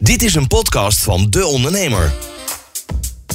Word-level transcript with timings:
Dit 0.00 0.22
is 0.22 0.34
een 0.34 0.46
podcast 0.46 1.02
van 1.02 1.30
De 1.30 1.46
Ondernemer. 1.46 2.12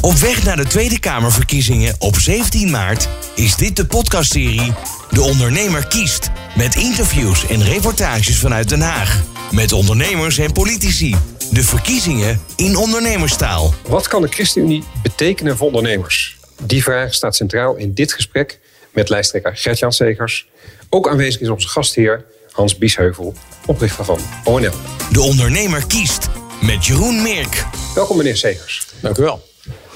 Op 0.01 0.13
weg 0.13 0.43
naar 0.43 0.55
de 0.55 0.65
Tweede 0.65 0.99
Kamerverkiezingen 0.99 1.95
op 1.99 2.15
17 2.15 2.69
maart 2.69 3.09
is 3.35 3.55
dit 3.55 3.75
de 3.75 3.85
podcastserie 3.85 4.73
De 5.09 5.21
Ondernemer 5.21 5.87
kiest. 5.87 6.31
Met 6.55 6.75
interviews 6.75 7.47
en 7.47 7.63
reportages 7.63 8.37
vanuit 8.37 8.69
Den 8.69 8.81
Haag. 8.81 9.21
Met 9.51 9.71
ondernemers 9.71 10.37
en 10.37 10.51
politici. 10.51 11.15
De 11.51 11.63
verkiezingen 11.63 12.41
in 12.55 12.75
ondernemerstaal. 12.75 13.73
Wat 13.87 14.07
kan 14.07 14.21
de 14.21 14.27
ChristenUnie 14.27 14.83
betekenen 15.01 15.57
voor 15.57 15.67
ondernemers? 15.67 16.37
Die 16.61 16.83
vraag 16.83 17.13
staat 17.13 17.35
centraal 17.35 17.75
in 17.75 17.93
dit 17.93 18.13
gesprek 18.13 18.59
met 18.91 19.09
lijsttrekker 19.09 19.57
Gert-Jan 19.57 19.91
Segers. 19.91 20.47
Ook 20.89 21.09
aanwezig 21.09 21.41
is 21.41 21.49
onze 21.49 21.67
gastheer 21.67 22.25
Hans 22.51 22.77
Biesheuvel, 22.77 23.33
oprichter 23.65 24.05
van 24.05 24.19
ONL. 24.43 24.73
De 25.11 25.21
Ondernemer 25.21 25.85
kiest. 25.87 26.29
Met 26.65 26.85
Jeroen 26.85 27.21
Merk. 27.21 27.65
Welkom 27.95 28.17
meneer 28.17 28.37
Segers. 28.37 28.87
Dank 29.01 29.17
u 29.17 29.21
wel. 29.21 29.47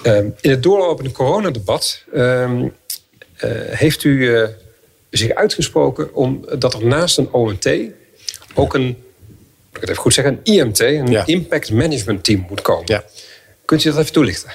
Um, 0.04 0.36
in 0.42 0.50
het 0.50 0.64
doorlopende 0.64 1.12
coronadebat 1.12 2.04
um, 2.16 2.64
uh, 2.64 2.72
heeft 3.70 4.04
u 4.04 4.10
uh, 4.10 4.48
zich 5.10 5.32
uitgesproken 5.32 6.14
om 6.14 6.46
dat 6.60 6.74
er 6.74 6.86
naast 6.86 7.18
een 7.18 7.32
OMT 7.32 7.70
ook 8.54 8.74
een, 8.74 8.88
ik 9.74 9.80
het 9.80 9.90
even 9.90 10.02
goed 10.02 10.14
zeggen, 10.14 10.40
een 10.44 10.54
IMT, 10.54 10.80
een 10.80 11.12
ja. 11.12 11.26
Impact 11.26 11.72
Management 11.72 12.24
Team 12.24 12.46
moet 12.50 12.62
komen. 12.62 12.84
Ja. 12.86 13.04
Kunt 13.66 13.84
u 13.84 13.90
dat 13.90 14.00
even 14.00 14.14
toelichten? 14.14 14.52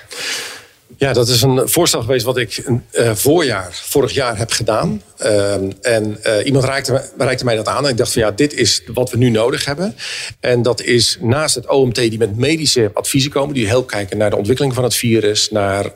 Ja, 0.96 1.12
dat 1.12 1.28
is 1.28 1.42
een 1.42 1.68
voorstel 1.68 2.00
geweest 2.00 2.24
wat 2.24 2.36
ik 2.36 2.64
uh, 2.92 3.14
voorjaar, 3.14 3.72
vorig 3.72 4.12
jaar 4.12 4.38
heb 4.38 4.50
gedaan. 4.50 5.02
Uh, 5.24 5.54
en 5.80 6.18
uh, 6.26 6.44
iemand 6.44 6.64
reikte, 6.64 7.04
reikte, 7.18 7.44
mij 7.44 7.56
dat 7.56 7.68
aan 7.68 7.84
en 7.84 7.90
ik 7.90 7.96
dacht 7.96 8.12
van 8.12 8.22
ja, 8.22 8.30
dit 8.30 8.54
is 8.54 8.82
wat 8.94 9.10
we 9.10 9.16
nu 9.16 9.30
nodig 9.30 9.64
hebben. 9.64 9.96
En 10.40 10.62
dat 10.62 10.82
is 10.82 11.18
naast 11.20 11.54
het 11.54 11.68
OMT 11.68 11.94
die 11.94 12.18
met 12.18 12.36
medische 12.36 12.90
adviezen 12.94 13.30
komen, 13.30 13.54
die 13.54 13.66
heel 13.66 13.84
kijken 13.84 14.18
naar 14.18 14.30
de 14.30 14.36
ontwikkeling 14.36 14.74
van 14.74 14.84
het 14.84 14.94
virus, 14.94 15.50
naar 15.50 15.84
uh, 15.84 15.92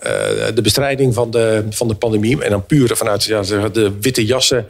de 0.55 0.61
bestrijding 0.63 1.15
van 1.15 1.31
de, 1.31 1.65
van 1.71 1.89
de 1.89 1.95
pandemie. 1.95 2.43
En 2.43 2.51
dan 2.51 2.67
puur 2.67 2.97
vanuit 2.97 3.25
ja, 3.25 3.43
de 3.43 3.93
witte 4.01 4.25
jassen 4.25 4.67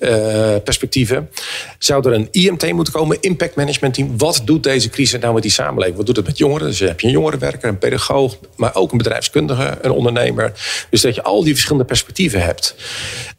uh, 0.00 0.54
perspectieven. 0.64 1.30
Zou 1.78 2.08
er 2.08 2.14
een 2.14 2.28
IMT 2.30 2.72
moeten 2.72 2.92
komen, 2.92 3.20
Impact 3.20 3.54
Management 3.54 3.94
Team? 3.94 4.18
Wat 4.18 4.42
doet 4.44 4.62
deze 4.62 4.88
crisis 4.88 5.20
nou 5.20 5.34
met 5.34 5.42
die 5.42 5.52
samenleving? 5.52 5.96
Wat 5.96 6.06
doet 6.06 6.16
het 6.16 6.26
met 6.26 6.38
jongeren? 6.38 6.66
Dus 6.66 6.78
heb 6.78 7.00
je 7.00 7.06
een 7.06 7.12
jongerenwerker, 7.12 7.68
een 7.68 7.78
pedagoog, 7.78 8.38
maar 8.56 8.74
ook 8.74 8.92
een 8.92 8.98
bedrijfskundige, 8.98 9.78
een 9.82 9.90
ondernemer. 9.90 10.52
Dus 10.90 11.00
dat 11.00 11.14
je 11.14 11.22
al 11.22 11.44
die 11.44 11.52
verschillende 11.52 11.86
perspectieven 11.86 12.42
hebt. 12.42 12.74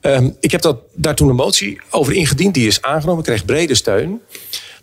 Um, 0.01 0.35
ik 0.39 0.51
heb 0.51 0.56
dat, 0.61 0.77
daar 0.93 1.15
toen 1.15 1.29
een 1.29 1.35
motie 1.35 1.81
over 1.89 2.13
ingediend, 2.13 2.53
die 2.53 2.67
is 2.67 2.81
aangenomen, 2.81 3.23
kreeg 3.23 3.45
brede 3.45 3.75
steun. 3.75 4.21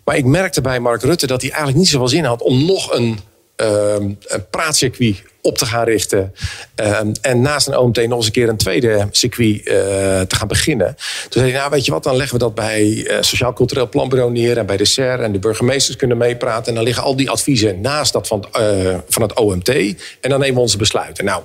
Maar 0.03 0.17
ik 0.17 0.25
merkte 0.25 0.61
bij 0.61 0.79
Mark 0.79 1.01
Rutte 1.01 1.27
dat 1.27 1.41
hij 1.41 1.49
eigenlijk 1.49 1.79
niet 1.79 1.89
zoveel 1.89 2.07
zin 2.07 2.23
had 2.23 2.41
om 2.41 2.65
nog 2.65 2.93
een, 2.93 3.19
um, 3.55 4.17
een 4.27 4.49
praatcircuit 4.49 5.23
op 5.45 5.57
te 5.57 5.65
gaan 5.65 5.83
richten. 5.83 6.33
Um, 6.75 7.11
en 7.21 7.41
naast 7.41 7.67
een 7.67 7.77
OMT 7.77 8.07
nog 8.07 8.17
eens 8.17 8.25
een 8.25 8.31
keer 8.31 8.49
een 8.49 8.57
tweede 8.57 9.07
circuit 9.11 9.57
uh, 9.57 9.73
te 10.21 10.35
gaan 10.35 10.47
beginnen. 10.47 10.95
Toen 10.95 11.41
zei 11.41 11.51
hij, 11.51 11.59
nou 11.59 11.71
weet 11.71 11.85
je 11.85 11.91
wat, 11.91 12.03
dan 12.03 12.15
leggen 12.15 12.37
we 12.37 12.43
dat 12.43 12.55
bij 12.55 12.83
uh, 12.83 13.17
Sociaal 13.19 13.53
Cultureel 13.53 13.89
Planbureau 13.89 14.31
neer... 14.31 14.57
en 14.57 14.65
bij 14.65 14.77
de 14.77 14.85
SER 14.85 15.19
en 15.19 15.31
de 15.31 15.39
burgemeesters 15.39 15.95
kunnen 15.95 16.17
meepraten. 16.17 16.67
En 16.67 16.75
dan 16.75 16.83
liggen 16.83 17.03
al 17.03 17.15
die 17.15 17.29
adviezen 17.29 17.81
naast 17.81 18.13
dat 18.13 18.27
van, 18.27 18.45
uh, 18.59 18.97
van 19.09 19.21
het 19.21 19.33
OMT. 19.33 19.69
En 19.69 20.29
dan 20.29 20.39
nemen 20.39 20.55
we 20.55 20.61
onze 20.61 20.77
besluiten. 20.77 21.25
Nou, 21.25 21.41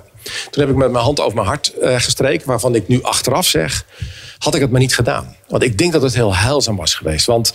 toen 0.51 0.63
heb 0.63 0.71
ik 0.73 0.79
met 0.79 0.91
mijn 0.91 1.05
hand 1.05 1.21
over 1.21 1.35
mijn 1.35 1.47
hart 1.47 1.73
gestreken... 1.81 2.47
waarvan 2.47 2.75
ik 2.75 2.89
nu 2.89 3.03
achteraf 3.03 3.47
zeg, 3.47 3.85
had 4.41 4.55
ik 4.55 4.61
het 4.61 4.71
maar 4.71 4.81
niet 4.81 4.95
gedaan. 4.95 5.37
Want 5.49 5.63
ik 5.63 5.79
denk 5.79 5.93
dat 5.93 6.03
het 6.03 6.15
heel 6.15 6.37
heilzaam 6.37 6.77
was 6.77 6.95
geweest. 6.95 7.27
Want 7.27 7.53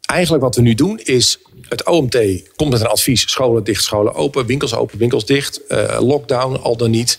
eigenlijk 0.00 0.42
wat 0.42 0.56
we 0.56 0.62
nu 0.62 0.74
doen 0.74 0.98
is 0.98 1.38
het 1.68 1.86
OMT 1.86 2.18
komt 2.56 2.70
met 2.70 2.80
een 2.80 2.86
advies: 2.86 3.30
scholen 3.30 3.64
dicht, 3.64 3.84
scholen 3.84 4.14
open, 4.14 4.46
winkels 4.46 4.74
open, 4.74 4.98
winkels 4.98 5.26
dicht, 5.26 5.60
uh, 5.68 5.98
lockdown 6.00 6.56
al 6.56 6.76
dan 6.76 6.90
niet. 6.90 7.18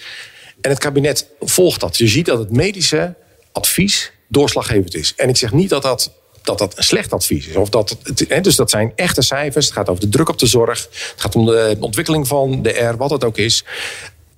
En 0.61 0.69
het 0.69 0.79
kabinet 0.79 1.27
volgt 1.39 1.79
dat. 1.79 1.97
Je 1.97 2.07
ziet 2.07 2.25
dat 2.25 2.39
het 2.39 2.51
medische 2.51 3.15
advies 3.51 4.11
doorslaggevend 4.27 4.95
is. 4.95 5.13
En 5.15 5.29
ik 5.29 5.37
zeg 5.37 5.51
niet 5.51 5.69
dat 5.69 5.81
dat 5.81 6.11
dat 6.41 6.57
dat 6.57 6.77
een 6.77 6.83
slecht 6.83 7.13
advies 7.13 7.47
is. 7.47 7.55
Of 7.55 7.69
dat 7.69 7.97
het, 8.03 8.43
dus 8.43 8.55
dat 8.55 8.69
zijn 8.69 8.91
echte 8.95 9.21
cijfers. 9.21 9.65
Het 9.65 9.73
gaat 9.73 9.89
over 9.89 10.01
de 10.01 10.09
druk 10.09 10.29
op 10.29 10.39
de 10.39 10.45
zorg. 10.45 10.87
Het 10.91 11.21
gaat 11.21 11.35
om 11.35 11.45
de 11.45 11.77
ontwikkeling 11.79 12.27
van 12.27 12.61
de 12.61 12.69
R, 12.69 12.97
wat 12.97 13.09
het 13.09 13.23
ook 13.23 13.37
is. 13.37 13.63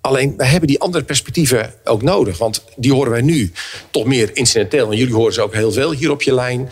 Alleen, 0.02 0.34
we 0.38 0.46
hebben 0.46 0.68
die 0.68 0.80
andere 0.80 1.04
perspectieven 1.04 1.74
ook 1.84 2.02
nodig. 2.02 2.38
Want 2.38 2.64
die 2.76 2.94
horen 2.94 3.12
wij 3.12 3.22
nu 3.22 3.52
toch 3.92 4.06
meer 4.06 4.36
incidenteel. 4.36 4.92
En 4.92 4.98
jullie 4.98 5.14
horen 5.14 5.34
ze 5.34 5.42
ook 5.42 5.54
heel 5.54 5.72
veel 5.72 5.92
hier 5.92 6.12
op 6.12 6.22
je 6.22 6.34
lijn. 6.34 6.70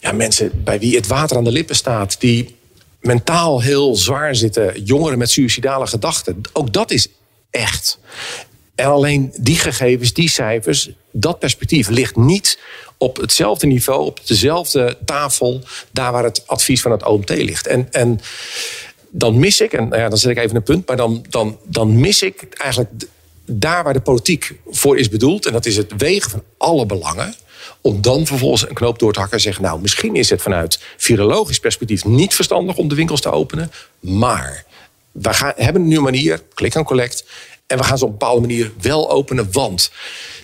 Ja, 0.00 0.12
mensen 0.12 0.62
bij 0.64 0.78
wie 0.78 0.96
het 0.96 1.06
water 1.06 1.36
aan 1.36 1.44
de 1.44 1.52
lippen 1.52 1.76
staat... 1.76 2.20
die 2.20 2.56
mentaal 3.00 3.62
heel 3.62 3.96
zwaar 3.96 4.34
zitten, 4.34 4.82
jongeren 4.82 5.18
met 5.18 5.30
suïcidale 5.30 5.86
gedachten. 5.86 6.40
Ook 6.52 6.72
dat 6.72 6.90
is 6.90 7.08
echt. 7.50 7.98
En 8.74 8.86
alleen 8.86 9.32
die 9.40 9.56
gegevens, 9.56 10.12
die 10.12 10.30
cijfers, 10.30 10.90
dat 11.12 11.38
perspectief 11.38 11.88
ligt 11.88 12.16
niet 12.16 12.58
op 12.98 13.16
hetzelfde 13.16 13.66
niveau, 13.66 14.06
op 14.06 14.26
dezelfde 14.26 14.98
tafel, 15.04 15.62
daar 15.90 16.12
waar 16.12 16.24
het 16.24 16.42
advies 16.46 16.82
van 16.82 16.90
het 16.90 17.04
OMT 17.04 17.28
ligt. 17.28 17.66
En, 17.66 17.88
en 17.90 18.20
dan 19.10 19.38
mis 19.38 19.60
ik, 19.60 19.72
en 19.72 19.88
nou 19.88 20.00
ja, 20.00 20.08
dan 20.08 20.18
zet 20.18 20.30
ik 20.30 20.38
even 20.38 20.56
een 20.56 20.62
punt, 20.62 20.86
maar 20.86 20.96
dan, 20.96 21.24
dan, 21.28 21.58
dan 21.64 22.00
mis 22.00 22.22
ik 22.22 22.46
eigenlijk 22.56 22.90
daar 23.50 23.84
waar 23.84 23.92
de 23.92 24.00
politiek 24.00 24.58
voor 24.66 24.98
is 24.98 25.08
bedoeld, 25.08 25.46
en 25.46 25.52
dat 25.52 25.66
is 25.66 25.76
het 25.76 25.92
wegen 25.96 26.30
van 26.30 26.42
alle 26.58 26.86
belangen. 26.86 27.34
Om 27.80 28.00
dan 28.02 28.26
vervolgens 28.26 28.68
een 28.68 28.74
knoop 28.74 28.98
door 28.98 29.12
te 29.12 29.18
hakken 29.18 29.36
en 29.36 29.42
zeggen: 29.42 29.62
Nou, 29.62 29.80
misschien 29.80 30.14
is 30.14 30.30
het 30.30 30.42
vanuit 30.42 30.80
virologisch 30.96 31.58
perspectief 31.58 32.04
niet 32.04 32.34
verstandig 32.34 32.76
om 32.76 32.88
de 32.88 32.94
winkels 32.94 33.20
te 33.20 33.30
openen. 33.30 33.70
Maar 34.00 34.64
we 35.12 35.34
gaan, 35.34 35.52
hebben 35.56 35.82
een 35.82 35.88
nieuwe 35.88 36.04
manier, 36.04 36.42
klik 36.54 36.74
en 36.74 36.84
collect. 36.84 37.24
En 37.66 37.78
we 37.78 37.84
gaan 37.84 37.98
ze 37.98 38.04
op 38.04 38.10
een 38.10 38.18
bepaalde 38.18 38.40
manier 38.40 38.72
wel 38.80 39.10
openen. 39.10 39.52
Want 39.52 39.90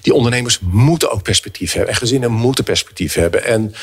die 0.00 0.14
ondernemers 0.14 0.58
moeten 0.60 1.10
ook 1.10 1.22
perspectief 1.22 1.72
hebben. 1.72 1.92
En 1.92 1.98
gezinnen 1.98 2.32
moeten 2.32 2.64
perspectief 2.64 3.14
hebben. 3.14 3.44
En, 3.44 3.74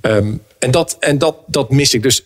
um, 0.00 0.42
en, 0.58 0.70
dat, 0.70 0.96
en 1.00 1.18
dat, 1.18 1.36
dat 1.46 1.70
mis 1.70 1.94
ik. 1.94 2.02
Dus 2.02 2.22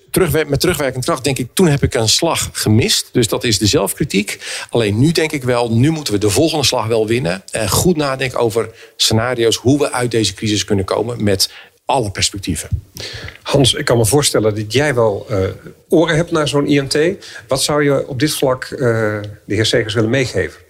met 0.47 0.61
terugwerkende 0.61 1.07
kracht 1.07 1.25
denk 1.25 1.39
ik, 1.39 1.49
toen 1.55 1.67
heb 1.67 1.83
ik 1.83 1.95
een 1.95 2.09
slag 2.09 2.49
gemist. 2.53 3.09
Dus 3.13 3.29
dat 3.29 3.45
is 3.45 3.59
de 3.59 3.67
zelfkritiek. 3.67 4.39
Alleen 4.71 4.99
nu 4.99 5.13
denk 5.13 5.33
ik 5.33 5.45
wel, 5.45 5.71
nu 5.75 5.91
moeten 5.91 6.13
we 6.13 6.19
de 6.19 6.31
volgende 6.31 6.65
slag 6.65 6.87
wel 6.87 7.07
winnen. 7.07 7.43
En 7.51 7.69
goed 7.69 7.97
nadenken 7.97 8.39
over 8.39 8.71
scenario's, 8.97 9.57
hoe 9.57 9.79
we 9.79 9.93
uit 9.93 10.11
deze 10.11 10.35
crisis 10.35 10.65
kunnen 10.65 10.85
komen 10.85 11.25
met 11.25 11.51
alle 11.85 12.11
perspectieven. 12.11 12.69
Hans, 13.43 13.75
ik 13.75 13.85
kan 13.85 13.97
me 13.97 14.07
voorstellen 14.07 14.55
dat 14.55 14.73
jij 14.73 14.95
wel 14.95 15.27
uh, 15.31 15.39
oren 15.89 16.17
hebt 16.17 16.31
naar 16.31 16.49
zo'n 16.49 16.67
IMT. 16.67 16.99
Wat 17.49 17.63
zou 17.63 17.85
je 17.85 18.09
op 18.09 18.19
dit 18.19 18.35
vlak 18.35 18.71
uh, 18.71 18.79
de 18.79 19.55
heer 19.55 19.67
Segers 19.67 19.95
willen 19.95 20.11
meegeven? 20.11 20.61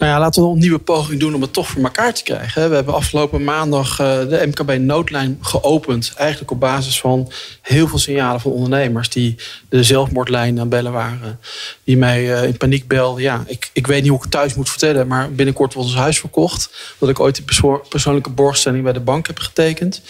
Nou 0.00 0.12
ja, 0.12 0.18
laten 0.18 0.42
we 0.42 0.48
een 0.48 0.58
nieuwe 0.58 0.78
poging 0.78 1.20
doen 1.20 1.34
om 1.34 1.40
het 1.40 1.52
toch 1.52 1.68
voor 1.68 1.82
elkaar 1.82 2.14
te 2.14 2.22
krijgen. 2.22 2.68
We 2.68 2.74
hebben 2.74 2.94
afgelopen 2.94 3.44
maandag 3.44 3.96
de 3.96 4.42
MKB-noodlijn 4.46 5.38
geopend. 5.40 6.12
Eigenlijk 6.16 6.50
op 6.50 6.60
basis 6.60 7.00
van 7.00 7.32
heel 7.62 7.88
veel 7.88 7.98
signalen 7.98 8.40
van 8.40 8.52
ondernemers... 8.52 9.08
die 9.08 9.36
de 9.68 9.82
zelfmoordlijn 9.82 10.60
aan 10.60 10.68
bellen 10.68 10.92
waren. 10.92 11.40
Die 11.84 11.96
mij 11.96 12.24
in 12.24 12.56
paniek 12.56 12.88
belden. 12.88 13.22
Ja, 13.22 13.44
ik, 13.46 13.70
ik 13.72 13.86
weet 13.86 14.00
niet 14.00 14.08
hoe 14.08 14.16
ik 14.16 14.22
het 14.22 14.32
thuis 14.32 14.54
moet 14.54 14.70
vertellen... 14.70 15.06
maar 15.06 15.32
binnenkort 15.32 15.74
wordt 15.74 15.88
ons 15.88 15.98
huis 15.98 16.18
verkocht. 16.20 16.70
Dat 16.98 17.08
ik 17.08 17.20
ooit 17.20 17.36
de 17.36 17.78
persoonlijke 17.88 18.30
borgstelling 18.30 18.82
bij 18.82 18.92
de 18.92 19.00
bank 19.00 19.26
heb 19.26 19.38
getekend. 19.38 20.02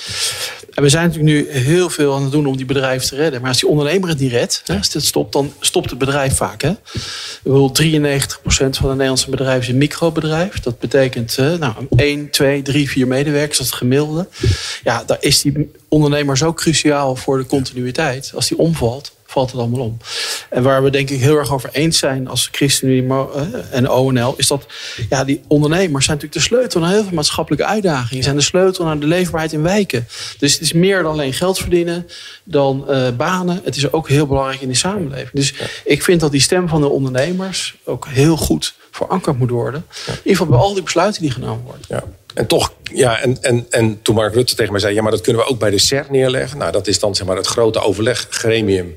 En 0.75 0.83
we 0.83 0.89
zijn 0.89 1.07
natuurlijk 1.09 1.35
nu 1.35 1.61
heel 1.61 1.91
veel 1.91 2.15
aan 2.15 2.23
het 2.23 2.33
doen 2.33 2.47
om 2.47 2.57
die 2.57 2.67
bedrijven 2.67 3.09
te 3.09 3.17
redden. 3.17 3.41
Maar 3.41 3.49
als 3.49 3.61
die 3.61 3.69
ondernemer 3.69 4.09
het 4.09 4.19
niet 4.19 4.33
redt, 4.33 4.63
als 4.67 4.91
dit 4.91 5.05
stopt, 5.05 5.33
dan 5.33 5.53
stopt 5.61 5.91
het 5.91 5.99
bedrijf 5.99 6.37
vaak. 6.37 6.63
Hè. 6.63 6.71
Ik 6.71 7.41
bedoel, 7.43 7.73
93% 7.83 7.85
van 8.53 8.89
de 8.89 8.95
Nederlandse 8.95 9.31
bedrijven 9.31 9.79
microbedrijf. 9.81 10.61
Dat 10.61 10.79
betekent 10.79 11.37
uh, 11.41 11.55
nou, 11.55 11.75
1, 11.97 12.31
2, 12.31 12.63
3, 12.63 12.91
4 12.91 13.07
medewerkers, 13.07 13.59
dat 13.59 13.67
het 13.67 13.77
gemiddelde. 13.77 14.29
Ja, 14.85 15.05
daar 15.05 15.17
is 15.21 15.43
die 15.43 15.71
ondernemer 15.89 16.37
zo 16.37 16.53
cruciaal 16.53 17.17
voor 17.17 17.39
de 17.39 17.47
continuïteit. 17.47 18.33
Als 18.35 18.49
die 18.49 18.59
omvalt, 18.59 19.13
valt 19.31 19.51
het 19.51 19.61
allemaal 19.61 19.81
om. 19.81 19.97
En 20.51 20.63
waar 20.63 20.83
we 20.83 20.91
denk 20.91 21.11
ik 21.11 21.21
heel 21.21 21.37
erg 21.37 21.53
over 21.53 21.71
eens 21.73 21.99
zijn 21.99 22.29
als 22.29 22.49
ChristenUnie 22.53 23.13
en 23.71 23.91
ONL, 23.91 24.35
is 24.37 24.47
dat 24.47 24.67
ja, 25.09 25.25
die 25.25 25.41
ondernemers 25.47 26.05
zijn 26.05 26.17
natuurlijk 26.17 26.47
de 26.47 26.55
sleutel 26.55 26.81
naar 26.81 26.91
heel 26.91 27.03
veel 27.03 27.15
maatschappelijke 27.15 27.65
uitdagingen. 27.67 28.25
Zijn 28.25 28.37
de 28.37 28.43
sleutel 28.43 28.85
naar 28.85 28.99
de 28.99 29.07
leefbaarheid 29.07 29.53
in 29.53 29.63
wijken. 29.63 30.07
Dus 30.39 30.53
het 30.53 30.63
is 30.63 30.73
meer 30.73 31.03
dan 31.03 31.13
alleen 31.13 31.33
geld 31.33 31.59
verdienen, 31.59 32.07
dan 32.45 32.87
uh, 32.89 33.09
banen. 33.17 33.61
Het 33.65 33.77
is 33.77 33.93
ook 33.93 34.09
heel 34.09 34.27
belangrijk 34.27 34.61
in 34.61 34.69
die 34.69 34.77
samenleving. 34.77 35.31
Dus 35.33 35.55
ik 35.85 36.03
vind 36.03 36.21
dat 36.21 36.31
die 36.31 36.41
stem 36.41 36.69
van 36.69 36.81
de 36.81 36.89
ondernemers 36.89 37.75
ook 37.85 38.07
heel 38.09 38.37
goed 38.37 38.75
verankerd 38.91 39.39
moet 39.39 39.51
worden. 39.51 39.85
In 40.07 40.13
ieder 40.13 40.31
geval 40.31 40.47
bij 40.47 40.59
al 40.59 40.75
die 40.75 40.83
besluiten 40.83 41.23
die 41.23 41.31
genomen 41.31 41.65
worden. 41.65 41.85
Ja. 41.89 42.03
En 42.41 42.47
toch, 42.47 42.73
ja, 42.93 43.21
en, 43.21 43.39
en, 43.41 43.67
en 43.71 44.03
toen 44.03 44.15
Mark 44.15 44.35
Rutte 44.35 44.55
tegen 44.55 44.73
mij 44.73 44.81
zei: 44.81 44.95
ja, 44.95 45.03
maar 45.03 45.11
dat 45.11 45.21
kunnen 45.21 45.43
we 45.43 45.49
ook 45.49 45.59
bij 45.59 45.71
de 45.71 45.79
CER 45.79 46.07
neerleggen. 46.11 46.59
Nou, 46.59 46.73
dat 46.73 46.87
is 46.87 46.99
dan 46.99 47.15
zeg 47.15 47.27
maar 47.27 47.37
het 47.37 47.47
grote 47.47 47.81
overleggremium 47.81 48.95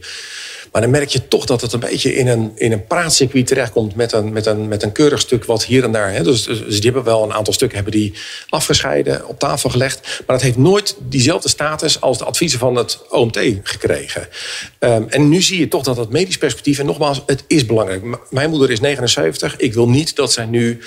Maar 0.71 0.81
dan 0.81 0.91
merk 0.91 1.09
je 1.09 1.27
toch 1.27 1.45
dat 1.45 1.61
het 1.61 1.73
een 1.73 1.79
beetje 1.79 2.15
in 2.15 2.27
een, 2.27 2.51
in 2.55 2.71
een 2.71 2.87
praatcircuit 2.87 3.47
terechtkomt 3.47 3.95
met 3.95 4.11
een, 4.11 4.33
met, 4.33 4.45
een, 4.45 4.67
met 4.67 4.83
een 4.83 4.91
keurig 4.91 5.19
stuk 5.19 5.45
wat 5.45 5.65
hier 5.65 5.83
en 5.83 5.91
daar. 5.91 6.11
Hè. 6.11 6.23
Dus, 6.23 6.43
dus, 6.43 6.59
dus 6.59 6.75
die 6.75 6.91
hebben 6.91 7.03
wel 7.03 7.23
een 7.23 7.33
aantal 7.33 7.53
stukken 7.53 7.77
hebben 7.77 7.99
die 7.99 8.13
afgescheiden, 8.49 9.27
op 9.27 9.39
tafel 9.39 9.69
gelegd. 9.69 10.01
Maar 10.01 10.35
dat 10.35 10.41
heeft 10.41 10.57
nooit 10.57 10.95
diezelfde 10.99 11.49
status 11.49 12.01
als 12.01 12.17
de 12.17 12.25
adviezen 12.25 12.59
van 12.59 12.75
het 12.75 12.99
OMT 13.09 13.39
gekregen. 13.63 14.27
Um, 14.79 15.05
en 15.09 15.29
nu 15.29 15.41
zie 15.41 15.59
je 15.59 15.67
toch 15.67 15.83
dat 15.83 15.97
het 15.97 16.09
medisch 16.09 16.37
perspectief, 16.37 16.79
en 16.79 16.85
nogmaals, 16.85 17.21
het 17.25 17.43
is 17.47 17.65
belangrijk. 17.65 18.03
Mijn 18.29 18.49
moeder 18.49 18.71
is 18.71 18.79
79. 18.79 19.57
Ik 19.57 19.73
wil 19.73 19.89
niet 19.89 20.15
dat 20.15 20.31
zij 20.31 20.45
nu 20.45 20.79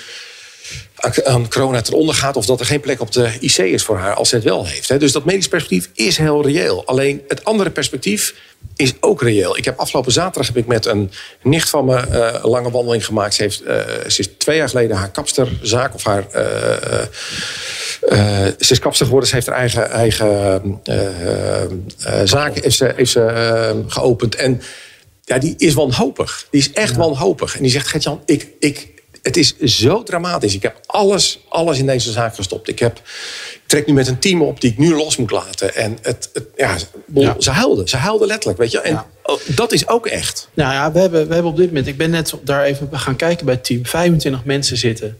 aan 1.23 1.49
corona 1.49 1.81
ten 1.81 1.93
onder 1.93 2.15
gaat... 2.15 2.35
of 2.35 2.45
dat 2.45 2.59
er 2.59 2.65
geen 2.65 2.79
plek 2.79 3.01
op 3.01 3.11
de 3.11 3.31
IC 3.39 3.57
is 3.57 3.83
voor 3.83 3.97
haar 3.97 4.13
als 4.13 4.29
ze 4.29 4.35
het 4.35 4.43
wel 4.43 4.65
heeft. 4.65 4.99
Dus 4.99 5.11
dat 5.11 5.25
medisch 5.25 5.47
perspectief 5.47 5.89
is 5.93 6.17
heel 6.17 6.43
reëel. 6.43 6.85
Alleen 6.85 7.21
het 7.27 7.43
andere 7.43 7.69
perspectief 7.69 8.33
is 8.75 8.93
ook 8.99 9.21
reëel. 9.21 9.57
Ik 9.57 9.65
heb 9.65 9.79
afgelopen 9.79 10.11
zaterdag 10.11 10.47
heb 10.47 10.57
ik 10.57 10.67
met 10.67 10.85
een 10.85 11.11
nicht 11.41 11.69
van 11.69 11.85
me 11.85 11.93
uh, 12.11 12.29
een 12.41 12.49
lange 12.49 12.71
wandeling 12.71 13.05
gemaakt. 13.05 13.33
Ze, 13.33 13.41
heeft, 13.41 13.61
uh, 13.61 13.75
ze 14.07 14.19
is 14.19 14.29
twee 14.37 14.57
jaar 14.57 14.69
geleden 14.69 14.97
haar 14.97 15.11
kapsterzaak 15.11 15.93
of 15.93 16.03
haar... 16.03 16.25
Uh, 16.35 16.45
ze 18.59 18.71
is 18.71 18.79
kapster 18.79 19.05
geworden. 19.05 19.29
Ze 19.29 19.35
heeft 19.35 19.47
haar 19.47 19.57
eigen, 19.57 19.89
eigen 19.89 20.81
zaak 22.23 22.59
heeft 22.59 22.77
ze, 22.77 22.93
heeft 22.95 23.11
ze 23.11 23.83
geopend. 23.87 24.35
En 24.35 24.61
ja, 25.23 25.37
die 25.37 25.53
is 25.57 25.73
wanhopig. 25.73 26.47
Die 26.49 26.61
is 26.61 26.71
echt 26.71 26.91
ja. 26.91 26.97
wanhopig. 26.97 27.55
En 27.55 27.61
die 27.61 27.71
zegt, 27.71 27.87
Gertjan, 27.87 28.21
ik, 28.25 28.47
ik, 28.59 28.96
het 29.27 29.37
is 29.37 29.57
zo 29.57 30.03
dramatisch. 30.03 30.55
Ik 30.55 30.61
heb 30.61 30.79
alles, 30.85 31.39
alles 31.49 31.79
in 31.79 31.85
deze 31.85 32.11
zaak 32.11 32.35
gestopt. 32.35 32.67
Ik 32.67 32.79
heb, 32.79 33.01
trek 33.65 33.87
nu 33.87 33.93
met 33.93 34.07
een 34.07 34.19
team 34.19 34.41
op 34.41 34.61
die 34.61 34.71
ik 34.71 34.77
nu 34.77 34.95
los 34.95 35.17
moet 35.17 35.31
laten. 35.31 35.75
En 35.75 35.97
het, 36.01 36.29
het 36.33 36.45
ja, 36.55 36.75
ja, 37.13 37.35
ze 37.39 37.51
huilden. 37.51 37.87
Ze 37.87 37.97
huilden 37.97 38.27
letterlijk, 38.27 38.59
weet 38.59 38.71
je. 38.71 38.79
En 38.79 38.93
ja. 38.93 39.37
dat 39.55 39.71
is 39.71 39.87
ook 39.87 40.07
echt. 40.07 40.49
Nou 40.53 40.73
ja, 40.73 40.91
we 40.91 40.99
hebben, 40.99 41.27
we 41.27 41.33
hebben 41.33 41.51
op 41.51 41.57
dit 41.57 41.67
moment... 41.67 41.87
Ik 41.87 41.97
ben 41.97 42.09
net 42.09 42.33
daar 42.43 42.63
even 42.63 42.89
gaan 42.91 43.15
kijken 43.15 43.45
bij 43.45 43.55
het 43.55 43.63
team. 43.63 43.85
25 43.85 44.45
mensen 44.45 44.77
zitten 44.77 45.17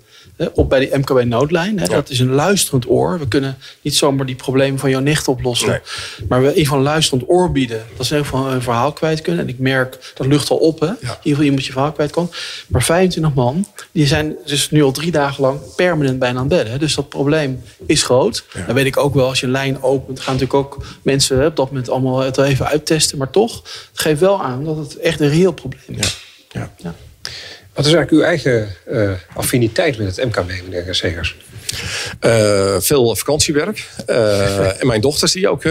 op 0.54 0.70
bij 0.70 0.80
die 0.80 0.98
MKB-noodlijn. 0.98 1.78
Ja. 1.78 1.86
Dat 1.86 2.10
is 2.10 2.20
een 2.20 2.32
luisterend 2.32 2.90
oor. 2.90 3.20
We 3.20 3.28
kunnen 3.28 3.58
niet 3.82 3.96
zomaar 3.96 4.26
die 4.26 4.36
problemen 4.36 4.80
van 4.80 4.90
jouw 4.90 5.00
nicht 5.00 5.28
oplossen. 5.28 5.70
Nee. 5.70 5.80
Maar 6.30 6.40
we 6.40 6.46
in 6.46 6.50
ieder 6.50 6.64
geval 6.64 6.78
een 6.78 6.84
luisterend 6.84 7.30
oor 7.30 7.52
bieden. 7.52 7.84
Dat 7.98 8.06
ze 8.06 8.16
in 8.16 8.20
ieder 8.20 8.38
geval 8.38 8.54
een 8.54 8.62
verhaal 8.62 8.94
kwijt 8.94 9.22
kunnen. 9.22 9.44
En 9.44 9.50
ik 9.50 9.60
merk, 9.60 10.12
dat 10.14 10.28
lucht 10.28 10.50
al 10.50 10.58
op. 10.58 10.80
Hè? 10.80 10.86
Ja. 10.86 10.94
In 10.94 11.00
ieder 11.02 11.20
geval 11.22 11.44
iemand 11.44 11.66
je 11.66 11.72
verhaal 11.72 11.92
kwijt 11.92 12.12
kan. 12.12 12.32
Maar 12.68 12.84
25 12.84 13.34
man, 13.34 13.68
die 13.92 14.08
zijn 14.08 14.36
dus 14.46 14.72
nu 14.72 14.84
al 14.84 14.92
drie 14.92 15.12
dagen 15.12 15.42
lang 15.42 15.60
permanent 15.76 16.20
bijna 16.20 16.40
aan 16.40 16.50
het 16.50 16.58
bedden. 16.58 16.80
Dus 16.80 16.96
dat 16.96 17.10
probleem 17.10 17.62
is 17.86 18.04
groot. 18.04 18.44
Ja. 18.54 18.66
Dan 18.66 18.76
weet 18.76 18.86
ik 18.86 18.98
ook 18.98 19.14
wel, 19.14 19.28
als 19.28 19.40
je 19.40 19.46
een 19.46 19.52
lijn 19.52 19.82
opent... 19.82 20.20
gaan 20.20 20.34
natuurlijk 20.34 20.66
ook 20.66 20.86
mensen 21.02 21.46
op 21.46 21.56
dat 21.56 21.68
moment 21.68 21.90
allemaal 21.90 22.20
het 22.20 22.38
even 22.38 22.68
uittesten. 22.68 23.18
Maar 23.18 23.30
toch, 23.30 23.56
het 23.92 24.00
geeft 24.02 24.20
wel 24.20 24.44
aan 24.44 24.64
dat 24.64 24.78
het 24.78 24.98
echt 24.98 25.20
een 25.20 25.30
reëel 25.30 25.54
probleem 25.54 26.00
is. 26.00 26.18
ja. 26.52 26.72
ja. 26.78 26.96
Wat 27.78 27.86
is 27.86 27.94
eigenlijk 27.94 28.24
uw 28.24 28.30
eigen 28.30 28.76
uh, 28.92 29.12
affiniteit 29.34 29.98
met 29.98 30.16
het 30.16 30.26
MKB, 30.26 30.48
meneer 30.64 30.96
Segers? 30.96 31.38
Uh, 32.22 32.80
veel 32.80 33.16
vakantiewerk. 33.16 33.90
Uh, 34.10 34.80
en 34.82 34.88
mijn 34.88 35.02
dochters 35.02 35.32
die 35.32 35.50
ook 35.50 35.64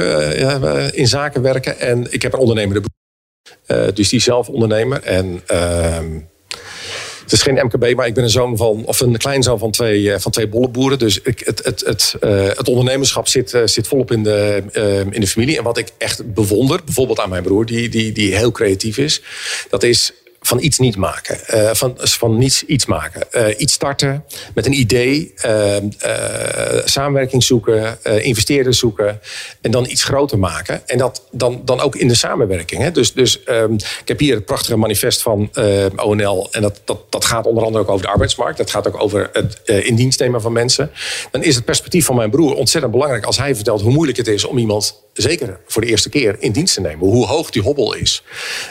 in 0.93 1.07
zaken 1.07 1.43
werken. 1.43 1.79
En 1.79 2.13
ik 2.13 2.23
heb 2.23 2.33
een 2.33 2.39
ondernemende 2.39 2.81
broer. 2.81 3.95
dus 3.95 4.09
die 4.09 4.21
zelf 4.21 4.49
ondernemer. 4.49 5.03
En 5.03 5.43
ehm, 5.47 6.19
het 7.23 7.33
is 7.33 7.43
geen 7.43 7.55
MKB, 7.55 7.95
maar 7.97 8.07
ik 8.07 8.15
ben 8.15 8.25
een 8.25 8.31
zoon 8.31 8.57
van, 8.57 8.85
of 8.85 9.01
een 9.01 9.17
kleinzoon 9.17 9.59
van 9.59 9.71
twee, 9.71 10.19
van 10.19 10.33
twee 10.33 10.49
bolleboeren. 10.49 10.99
Dus 10.99 11.21
ik, 11.21 11.43
het, 11.45 11.65
het, 11.65 11.81
het, 11.87 12.15
het 12.57 12.69
ondernemerschap 12.69 13.29
zit, 13.29 13.59
zit 13.65 13.89
volop 13.89 14.13
in 14.13 14.23
de, 14.23 14.63
in 15.11 15.21
de 15.21 15.27
familie. 15.27 15.59
En 15.59 15.65
wat 15.65 15.79
ik 15.79 15.89
echt 15.99 16.35
bewonder, 16.35 16.81
bijvoorbeeld 16.85 17.21
aan 17.21 17.31
mijn 17.31 17.43
broer, 17.43 17.67
die, 17.67 17.89
die, 17.89 18.13
die 18.13 18.37
heel 18.37 18.53
creatief 18.53 18.99
is, 18.99 19.23
dat 19.69 19.83
is 19.83 20.13
van 20.47 20.61
iets 20.61 20.79
niet 20.79 20.97
maken. 20.97 21.39
Uh, 21.55 21.71
van, 21.73 21.95
van 21.97 22.39
niets 22.39 22.65
iets 22.65 22.87
maken. 22.87 23.27
Uh, 23.33 23.49
iets 23.57 23.73
starten 23.73 24.25
met 24.55 24.67
een 24.67 24.73
idee. 24.73 25.35
Uh, 25.47 25.77
samenwerking 26.85 27.45
zoeken. 27.45 27.99
investeerders 28.23 28.79
zoeken. 28.79 29.21
En 29.61 29.71
dan 29.71 29.87
iets 29.87 30.05
groter 30.05 30.39
maken. 30.39 30.83
En 30.87 30.99
dat 30.99 31.23
dan, 31.31 31.61
dan 31.65 31.81
ook 31.81 31.97
in 31.97 32.09
de 32.09 32.15
samenwerking. 32.15 32.83
Hè? 32.83 32.91
Dus, 32.91 33.13
dus 33.13 33.41
um, 33.49 33.75
ik 33.75 34.09
heb 34.09 34.19
hier 34.19 34.35
het 34.35 34.45
prachtige 34.45 34.77
manifest 34.77 35.23
van 35.23 35.51
ONL. 35.97 36.49
En 36.51 36.63
dat, 36.63 36.81
dat, 36.85 37.13
dat 37.13 37.25
gaat 37.25 37.47
onder 37.47 37.65
andere 37.65 37.85
ook 37.85 37.91
over 37.91 38.07
de 38.07 38.13
arbeidsmarkt. 38.13 38.59
Dat 38.59 38.71
gaat 38.71 38.87
ook 38.87 39.03
over 39.03 39.31
het 39.33 39.61
in 39.65 39.95
dienst 39.95 40.21
nemen 40.21 40.41
van 40.41 40.53
mensen. 40.53 40.91
Dan 41.31 41.43
is 41.43 41.55
het 41.55 41.65
perspectief 41.65 42.05
van 42.05 42.17
mijn 42.17 42.31
broer 42.31 42.55
ontzettend 42.55 42.93
belangrijk. 42.93 43.25
Als 43.25 43.39
hij 43.39 43.55
vertelt 43.55 43.81
hoe 43.81 43.93
moeilijk 43.93 44.19
het 44.19 44.29
is 44.29 44.45
om 44.45 44.59
iemand 44.59 45.05
zeker 45.17 45.61
voor 45.67 45.83
de 45.83 45.89
eerste 45.89 46.09
keer 46.09 46.37
in 46.39 46.53
dienst 46.53 46.75
te 46.75 46.81
nemen. 46.81 47.07
Hoe 47.07 47.27
hoog 47.27 47.51
die 47.51 47.63
hobbel 47.63 47.95
is. 47.95 48.23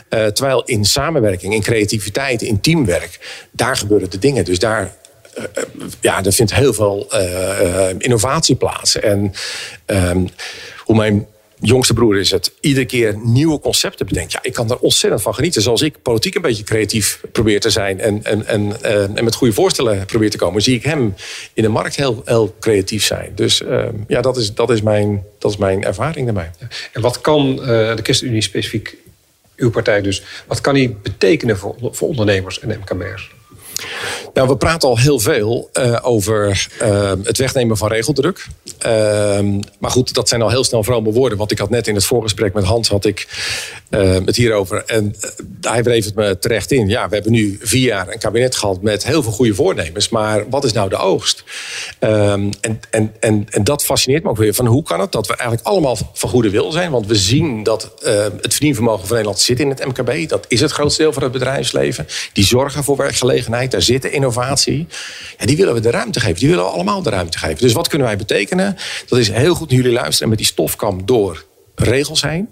Uh, 0.09 0.25
terwijl 0.25 0.63
in 0.63 0.85
samenwerking, 0.85 1.53
in 1.53 1.61
creativiteit, 1.61 2.41
in 2.41 2.61
teamwerk, 2.61 3.19
daar 3.51 3.77
gebeuren 3.77 4.09
de 4.09 4.19
dingen. 4.19 4.45
Dus 4.45 4.59
daar, 4.59 4.95
uh, 5.37 5.43
ja, 6.01 6.23
er 6.23 6.33
vindt 6.33 6.53
heel 6.53 6.73
veel 6.73 7.11
innovatie 7.97 8.55
plaats. 8.55 8.99
En 8.99 9.33
um, 9.85 10.29
hoe 10.77 10.95
mijn 10.95 11.27
jongste 11.59 11.93
broer 11.93 12.19
is 12.19 12.31
het 12.31 12.51
iedere 12.59 12.85
keer 12.85 13.17
nieuwe 13.17 13.59
concepten 13.59 14.05
bedenkt. 14.05 14.31
Ja, 14.31 14.39
ik 14.41 14.53
kan 14.53 14.69
er 14.69 14.77
ontzettend 14.77 15.21
van 15.21 15.33
genieten. 15.33 15.61
Zoals 15.61 15.81
ik 15.81 16.01
politiek 16.01 16.35
een 16.35 16.41
beetje 16.41 16.63
creatief 16.63 17.21
probeer 17.31 17.59
te 17.59 17.69
zijn 17.69 17.99
en, 17.99 18.23
en, 18.23 18.47
en, 18.47 18.81
en 19.15 19.23
met 19.23 19.35
goede 19.35 19.53
voorstellen 19.53 20.05
probeer 20.05 20.29
te 20.29 20.37
komen, 20.37 20.61
zie 20.61 20.75
ik 20.75 20.83
hem 20.83 21.15
in 21.53 21.63
de 21.63 21.69
markt 21.69 21.95
heel, 21.95 22.21
heel 22.25 22.55
creatief 22.59 23.05
zijn. 23.05 23.31
Dus 23.35 23.61
uh, 23.61 23.85
ja, 24.07 24.21
dat 24.21 24.37
is, 24.37 24.53
dat, 24.53 24.69
is 24.69 24.81
mijn, 24.81 25.23
dat 25.39 25.51
is 25.51 25.57
mijn 25.57 25.83
ervaring 25.83 26.25
daarbij. 26.25 26.51
En 26.93 27.01
wat 27.01 27.21
kan 27.21 27.51
uh, 27.51 27.67
de 27.67 27.99
ChristenUnie 28.03 28.41
specifiek, 28.41 28.97
uw 29.55 29.69
partij 29.69 30.01
dus, 30.01 30.23
wat 30.47 30.61
kan 30.61 30.73
die 30.73 30.89
betekenen 30.89 31.57
voor, 31.57 31.75
voor 31.79 32.07
ondernemers 32.07 32.59
en 32.59 32.79
MKB'ers? 32.79 33.31
Nou, 34.35 34.47
we 34.47 34.57
praten 34.57 34.89
al 34.89 34.97
heel 34.97 35.19
veel 35.19 35.69
uh, 35.73 35.99
over 36.01 36.67
uh, 36.81 37.11
het 37.23 37.37
wegnemen 37.37 37.77
van 37.77 37.87
regeldruk. 37.87 38.47
Uh, 38.85 39.39
maar 39.79 39.91
goed, 39.91 40.13
dat 40.13 40.29
zijn 40.29 40.41
al 40.41 40.49
heel 40.49 40.63
snel 40.63 40.83
vrome 40.83 41.11
woorden. 41.11 41.37
Want 41.37 41.51
ik 41.51 41.57
had 41.57 41.69
net 41.69 41.87
in 41.87 41.95
het 41.95 42.05
voorgesprek 42.05 42.53
met 42.53 42.63
Hans 42.63 42.89
had 42.89 43.05
ik 43.05 43.27
het 44.25 44.35
hierover. 44.35 44.83
En 44.85 45.15
hij 45.61 45.83
wreef 45.83 46.05
het 46.05 46.15
me 46.15 46.39
terecht 46.39 46.71
in. 46.71 46.87
Ja, 46.87 47.07
we 47.07 47.13
hebben 47.13 47.31
nu 47.31 47.57
vier 47.61 47.85
jaar 47.85 48.07
een 48.07 48.19
kabinet 48.19 48.55
gehad 48.55 48.81
met 48.81 49.05
heel 49.05 49.23
veel 49.23 49.31
goede 49.31 49.55
voornemens. 49.55 50.09
Maar 50.09 50.49
wat 50.49 50.63
is 50.63 50.73
nou 50.73 50.89
de 50.89 50.97
oogst? 50.97 51.43
en, 51.99 52.51
en, 52.89 53.13
en, 53.19 53.47
en 53.49 53.63
dat 53.63 53.83
fascineert 53.83 54.23
me 54.23 54.29
ook 54.29 54.37
weer. 54.37 54.53
Van 54.53 54.65
hoe 54.65 54.83
kan 54.83 54.99
het 54.99 55.11
dat 55.11 55.27
we 55.27 55.35
eigenlijk 55.35 55.67
allemaal 55.67 55.97
van 56.13 56.29
goede 56.29 56.49
wil 56.49 56.71
zijn? 56.71 56.91
Want 56.91 57.07
we 57.07 57.15
zien 57.15 57.63
dat 57.63 57.91
het 58.41 58.53
verdienvermogen 58.53 59.07
van 59.07 59.15
Nederland 59.15 59.39
zit 59.39 59.59
in 59.59 59.69
het 59.69 59.85
MKB. 59.85 60.29
Dat 60.29 60.45
is 60.47 60.61
het 60.61 60.71
grootste 60.71 61.01
deel 61.01 61.13
van 61.13 61.23
het 61.23 61.31
bedrijfsleven. 61.31 62.07
Die 62.33 62.45
zorgen 62.45 62.83
voor 62.83 62.97
werkgelegenheid. 62.97 63.71
Daar 63.71 63.81
zitten 63.81 64.11
innovatie. 64.11 64.87
Ja, 65.37 65.45
die 65.45 65.57
willen 65.57 65.73
we 65.73 65.79
de 65.79 65.91
ruimte 65.91 66.19
geven. 66.19 66.39
Die 66.39 66.49
willen 66.49 66.63
we 66.63 66.69
allemaal 66.69 67.01
de 67.01 67.09
ruimte 67.09 67.37
geven. 67.37 67.57
Dus 67.57 67.73
wat 67.73 67.87
kunnen 67.87 68.07
wij 68.07 68.17
betekenen? 68.17 68.77
Dat 69.07 69.19
is 69.19 69.31
heel 69.31 69.55
goed 69.55 69.69
naar 69.69 69.79
jullie 69.79 69.93
luisteren 69.93 70.23
en 70.23 70.29
met 70.29 70.37
die 70.37 70.47
stofkam 70.47 71.05
door 71.05 71.45
regels 71.75 72.21
heen. 72.21 72.49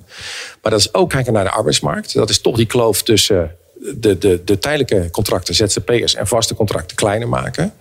Maar 0.61 0.71
dat 0.71 0.79
is 0.79 0.93
ook 0.93 1.09
kijken 1.09 1.33
naar 1.33 1.43
de 1.43 1.49
arbeidsmarkt. 1.49 2.13
Dat 2.13 2.29
is 2.29 2.41
toch 2.41 2.55
die 2.55 2.65
kloof 2.65 3.03
tussen 3.03 3.55
de, 3.95 4.17
de, 4.17 4.41
de 4.45 4.59
tijdelijke 4.59 5.09
contracten, 5.11 5.55
ZZP'ers 5.55 6.15
en 6.15 6.27
vaste 6.27 6.53
contracten 6.53 6.95
kleiner 6.95 7.29
maken. 7.29 7.73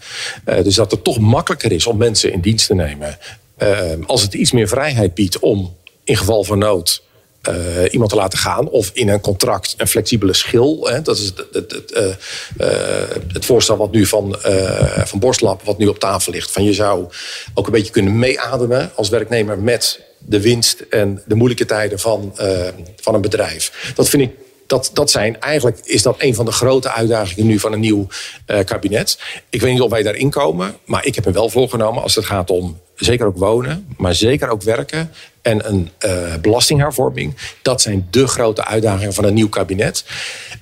Uh, 0.47 0.62
dus 0.62 0.75
dat 0.75 0.90
het 0.90 1.05
toch 1.05 1.19
makkelijker 1.19 1.73
is 1.73 1.87
om 1.87 1.97
mensen 1.97 2.33
in 2.33 2.40
dienst 2.40 2.67
te 2.67 2.75
nemen. 2.75 3.19
Uh, 3.59 3.81
als 4.07 4.23
het 4.23 4.35
iets 4.35 4.52
meer 4.52 4.69
vrijheid 4.69 5.14
biedt 5.14 5.38
om 5.38 5.76
in 6.05 6.17
geval 6.17 6.45
van 6.45 6.59
nood 6.59 7.02
uh, 7.49 7.55
iemand 7.90 8.11
te 8.11 8.17
laten 8.17 8.38
gaan. 8.38 8.69
Of 8.69 8.90
in 8.93 9.09
een 9.09 9.21
contract 9.21 9.75
een 9.76 9.87
flexibele 9.87 10.35
schil. 10.35 10.88
Hè, 10.88 11.02
dat 11.02 11.19
is 11.19 11.25
het, 11.25 11.45
het, 11.52 11.73
het, 11.73 12.17
het, 13.33 13.45
voorstel 13.45 13.76
wat 13.76 13.93
nu 13.93 14.07
van, 14.07 14.37
van 15.05 15.19
Borstlab, 15.19 15.62
wat 15.62 15.78
nu 15.78 15.87
op 15.87 15.99
tafel 15.99 16.33
ligt. 16.33 16.50
Van 16.50 16.64
je 16.64 16.73
zou 16.73 17.07
ook 17.55 17.67
een 17.67 17.73
beetje 17.73 17.93
kunnen 17.93 18.19
meeademen 18.19 18.90
als 18.95 19.09
werknemer 19.09 19.59
met 19.59 20.00
de 20.26 20.41
winst 20.41 20.81
en 20.81 21.23
de 21.26 21.35
moeilijke 21.35 21.64
tijden 21.64 21.99
van, 21.99 22.33
van 22.97 23.14
een 23.14 23.21
bedrijf. 23.21 23.93
Dat 23.95 24.09
vind 24.09 24.23
ik 24.23 24.31
dat, 24.73 24.91
dat 24.93 25.11
zijn 25.11 25.41
eigenlijk 25.41 25.79
is 25.83 26.02
dat 26.02 26.14
een 26.19 26.35
van 26.35 26.45
de 26.45 26.52
grote 26.52 26.93
uitdagingen 26.93 27.47
nu 27.47 27.59
van 27.59 27.73
een 27.73 27.81
nieuw 27.81 28.07
uh, 28.47 28.59
kabinet. 28.64 29.19
Ik 29.50 29.61
weet 29.61 29.73
niet 29.73 29.81
of 29.81 29.91
wij 29.91 30.02
daarin 30.02 30.31
komen, 30.31 30.76
maar 30.85 31.07
ik 31.07 31.14
heb 31.14 31.25
me 31.25 31.33
wel 31.33 31.49
voorgenomen 31.49 32.02
als 32.02 32.14
het 32.14 32.25
gaat 32.25 32.50
om 32.50 32.81
zeker 32.95 33.26
ook 33.26 33.37
wonen, 33.37 33.95
maar 33.97 34.14
zeker 34.14 34.49
ook 34.49 34.62
werken 34.62 35.11
en 35.43 35.69
een 35.69 35.91
uh, 36.07 36.35
belastinghervorming. 36.41 37.37
Dat 37.63 37.81
zijn 37.81 38.07
de 38.11 38.27
grote 38.27 38.65
uitdagingen 38.65 39.15
van 39.15 39.25
een 39.25 39.35
nieuw 39.35 39.49
kabinet. 39.49 40.05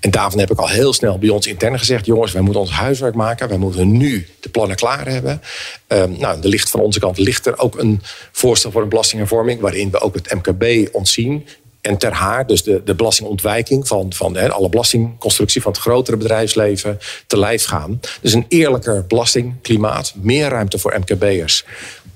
En 0.00 0.10
daarvan 0.10 0.40
heb 0.40 0.50
ik 0.50 0.58
al 0.58 0.68
heel 0.68 0.92
snel 0.92 1.18
bij 1.18 1.28
ons 1.28 1.46
intern 1.46 1.78
gezegd: 1.78 2.06
jongens, 2.06 2.32
wij 2.32 2.42
moeten 2.42 2.60
ons 2.60 2.70
huiswerk 2.70 3.14
maken. 3.14 3.48
Wij 3.48 3.58
moeten 3.58 3.96
nu 3.96 4.26
de 4.40 4.48
plannen 4.48 4.76
klaar 4.76 5.08
hebben. 5.08 5.42
Um, 5.88 6.16
nou, 6.18 6.40
er 6.42 6.48
ligt 6.48 6.70
van 6.70 6.80
onze 6.80 7.00
kant 7.00 7.18
ligt 7.18 7.46
er 7.46 7.58
ook 7.58 7.78
een 7.78 8.02
voorstel 8.32 8.70
voor 8.70 8.82
een 8.82 8.88
belastinghervorming, 8.88 9.60
waarin 9.60 9.90
we 9.90 10.00
ook 10.00 10.14
het 10.14 10.34
MKB 10.34 10.94
ontzien 10.94 11.46
en 11.80 11.96
ter 11.98 12.12
haar, 12.12 12.46
dus 12.46 12.62
de, 12.62 12.82
de 12.84 12.94
belastingontwijking 12.94 13.88
van, 13.88 14.12
van 14.12 14.50
alle 14.50 14.68
belastingconstructie 14.68 15.62
van 15.62 15.72
het 15.72 15.80
grotere 15.80 16.16
bedrijfsleven 16.16 16.98
te 17.26 17.38
lijf 17.38 17.64
gaan. 17.64 18.00
Dus 18.20 18.32
een 18.32 18.44
eerlijker 18.48 19.06
belastingklimaat, 19.06 20.12
meer 20.16 20.48
ruimte 20.48 20.78
voor 20.78 20.98
MKB'ers 20.98 21.64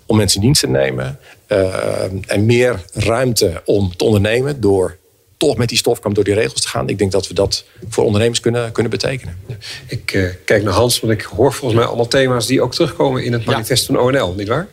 om 0.07 0.17
mensen 0.17 0.41
in 0.41 0.47
dienst 0.47 0.61
te 0.61 0.69
nemen 0.69 1.19
en 2.27 2.47
meer 2.47 2.85
ruimte 2.93 3.63
om 3.65 3.97
te 3.97 4.05
ondernemen 4.05 4.61
door 4.61 4.97
toch 5.37 5.57
met 5.57 5.69
die 5.69 5.79
stofkam 5.79 6.15
door 6.15 6.25
die 6.25 6.35
regels 6.35 6.61
te 6.61 6.69
gaan. 6.69 6.89
Ik 6.89 6.99
denk 6.99 7.13
dat 7.13 7.29
we 7.29 7.35
dat 7.35 7.65
voor 7.89 8.05
ondernemers 8.05 8.41
kunnen, 8.41 8.73
kunnen 8.73 8.93
betekenen. 8.93 9.39
Ik 9.87 10.13
uh, 10.13 10.31
kijk 10.45 10.63
naar 10.63 10.73
Hans, 10.73 11.01
want 11.01 11.13
ik 11.13 11.23
hoor 11.23 11.53
volgens 11.53 11.81
mij 11.81 11.89
allemaal 11.89 12.09
thema's 12.09 12.47
die 12.47 12.63
ook 12.63 12.75
terugkomen 12.75 13.25
in 13.25 13.33
het 13.33 13.45
manifest 13.45 13.87
van 13.87 13.99
ONL, 13.99 14.35
nietwaar? 14.35 14.69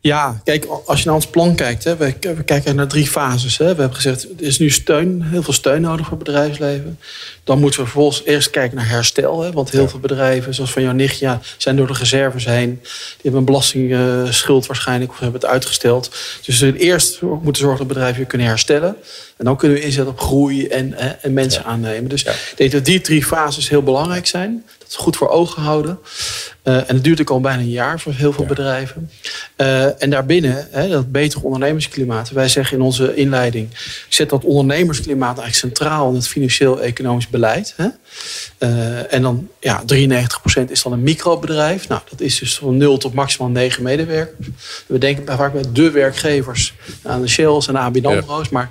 Ja, 0.00 0.40
kijk, 0.44 0.66
als 0.84 0.98
je 0.98 1.06
naar 1.06 1.14
ons 1.14 1.26
plan 1.26 1.54
kijkt, 1.54 1.84
hè, 1.84 1.96
we, 1.96 2.14
we 2.20 2.42
kijken 2.44 2.76
naar 2.76 2.86
drie 2.86 3.06
fases. 3.06 3.58
Hè. 3.58 3.74
We 3.74 3.80
hebben 3.80 3.94
gezegd, 3.94 4.22
er 4.22 4.46
is 4.46 4.58
nu 4.58 4.70
steun, 4.70 5.22
heel 5.22 5.42
veel 5.42 5.52
steun 5.52 5.80
nodig 5.80 6.06
voor 6.06 6.16
het 6.16 6.26
bedrijfsleven. 6.26 6.98
Dan 7.44 7.58
moeten 7.58 7.80
we 7.80 7.86
vervolgens 7.86 8.24
eerst 8.24 8.50
kijken 8.50 8.76
naar 8.76 8.88
herstel. 8.88 9.40
Hè, 9.40 9.52
want 9.52 9.70
heel 9.70 9.88
veel 9.88 10.00
bedrijven, 10.00 10.54
zoals 10.54 10.72
van 10.72 10.82
jouw 10.82 10.92
nicht, 10.92 11.18
ja, 11.18 11.40
zijn 11.56 11.76
door 11.76 11.86
de 11.86 11.92
reserves 11.92 12.44
heen. 12.44 12.78
Die 12.82 13.16
hebben 13.22 13.40
een 13.40 13.46
belastingschuld 13.46 14.66
waarschijnlijk 14.66 15.10
of 15.10 15.18
hebben 15.18 15.40
het 15.40 15.50
uitgesteld. 15.50 16.10
Dus 16.42 16.60
we 16.60 16.78
eerst 16.78 17.20
moeten 17.22 17.62
zorgen 17.62 17.78
dat 17.78 17.88
bedrijven 17.88 18.16
weer 18.16 18.26
kunnen 18.26 18.46
herstellen. 18.46 18.96
En 19.36 19.44
dan 19.44 19.56
kunnen 19.56 19.78
we 19.78 19.84
inzetten 19.84 20.12
op 20.12 20.20
groei 20.20 20.66
en, 20.66 21.20
en 21.22 21.32
mensen 21.32 21.64
aannemen. 21.64 22.08
Dus 22.08 22.24
ik 22.24 22.52
denk 22.56 22.72
dat 22.72 22.84
die 22.84 23.00
drie 23.00 23.24
fases 23.24 23.68
heel 23.68 23.82
belangrijk 23.82 24.26
zijn. 24.26 24.64
Dat 24.78 24.96
we 24.96 25.02
goed 25.02 25.16
voor 25.16 25.28
ogen 25.28 25.62
houden. 25.62 25.98
Uh, 26.66 26.76
en 26.76 26.86
dat 26.86 27.04
duurt 27.04 27.20
ook 27.20 27.30
al 27.30 27.40
bijna 27.40 27.60
een 27.60 27.70
jaar 27.70 28.00
voor 28.00 28.12
heel 28.12 28.32
veel 28.32 28.44
bedrijven. 28.44 29.10
Uh, 29.56 30.02
en 30.02 30.10
daarbinnen, 30.10 30.68
hè, 30.70 30.88
dat 30.88 31.12
betere 31.12 31.44
ondernemersklimaat. 31.44 32.30
Wij 32.30 32.48
zeggen 32.48 32.76
in 32.76 32.82
onze 32.82 33.14
inleiding, 33.14 33.68
zet 34.08 34.30
dat 34.30 34.44
ondernemersklimaat 34.44 35.38
eigenlijk 35.38 35.74
centraal 35.74 36.08
in 36.08 36.14
het 36.14 36.28
financieel-economisch 36.28 37.28
beleid. 37.28 37.74
Hè. 37.76 37.86
Uh, 38.58 39.12
en 39.12 39.22
dan, 39.22 39.48
ja, 39.60 39.82
93% 39.82 40.70
is 40.70 40.82
dan 40.82 40.92
een 40.92 41.02
microbedrijf. 41.02 41.88
Nou, 41.88 42.00
dat 42.10 42.20
is 42.20 42.38
dus 42.38 42.56
van 42.56 42.76
0 42.76 42.98
tot 42.98 43.14
maximaal 43.14 43.50
9 43.50 43.82
medewerkers. 43.82 44.46
We 44.86 44.98
denken 44.98 45.36
vaak 45.36 45.54
met 45.54 45.74
de 45.74 45.90
werkgevers 45.90 46.74
aan 47.02 47.20
de 47.20 47.28
Shells 47.28 47.66
en 47.66 47.72
de 47.72 47.80
ABN 47.80 48.06
AMRO's. 48.06 48.42
Ja. 48.42 48.48
Maar 48.50 48.70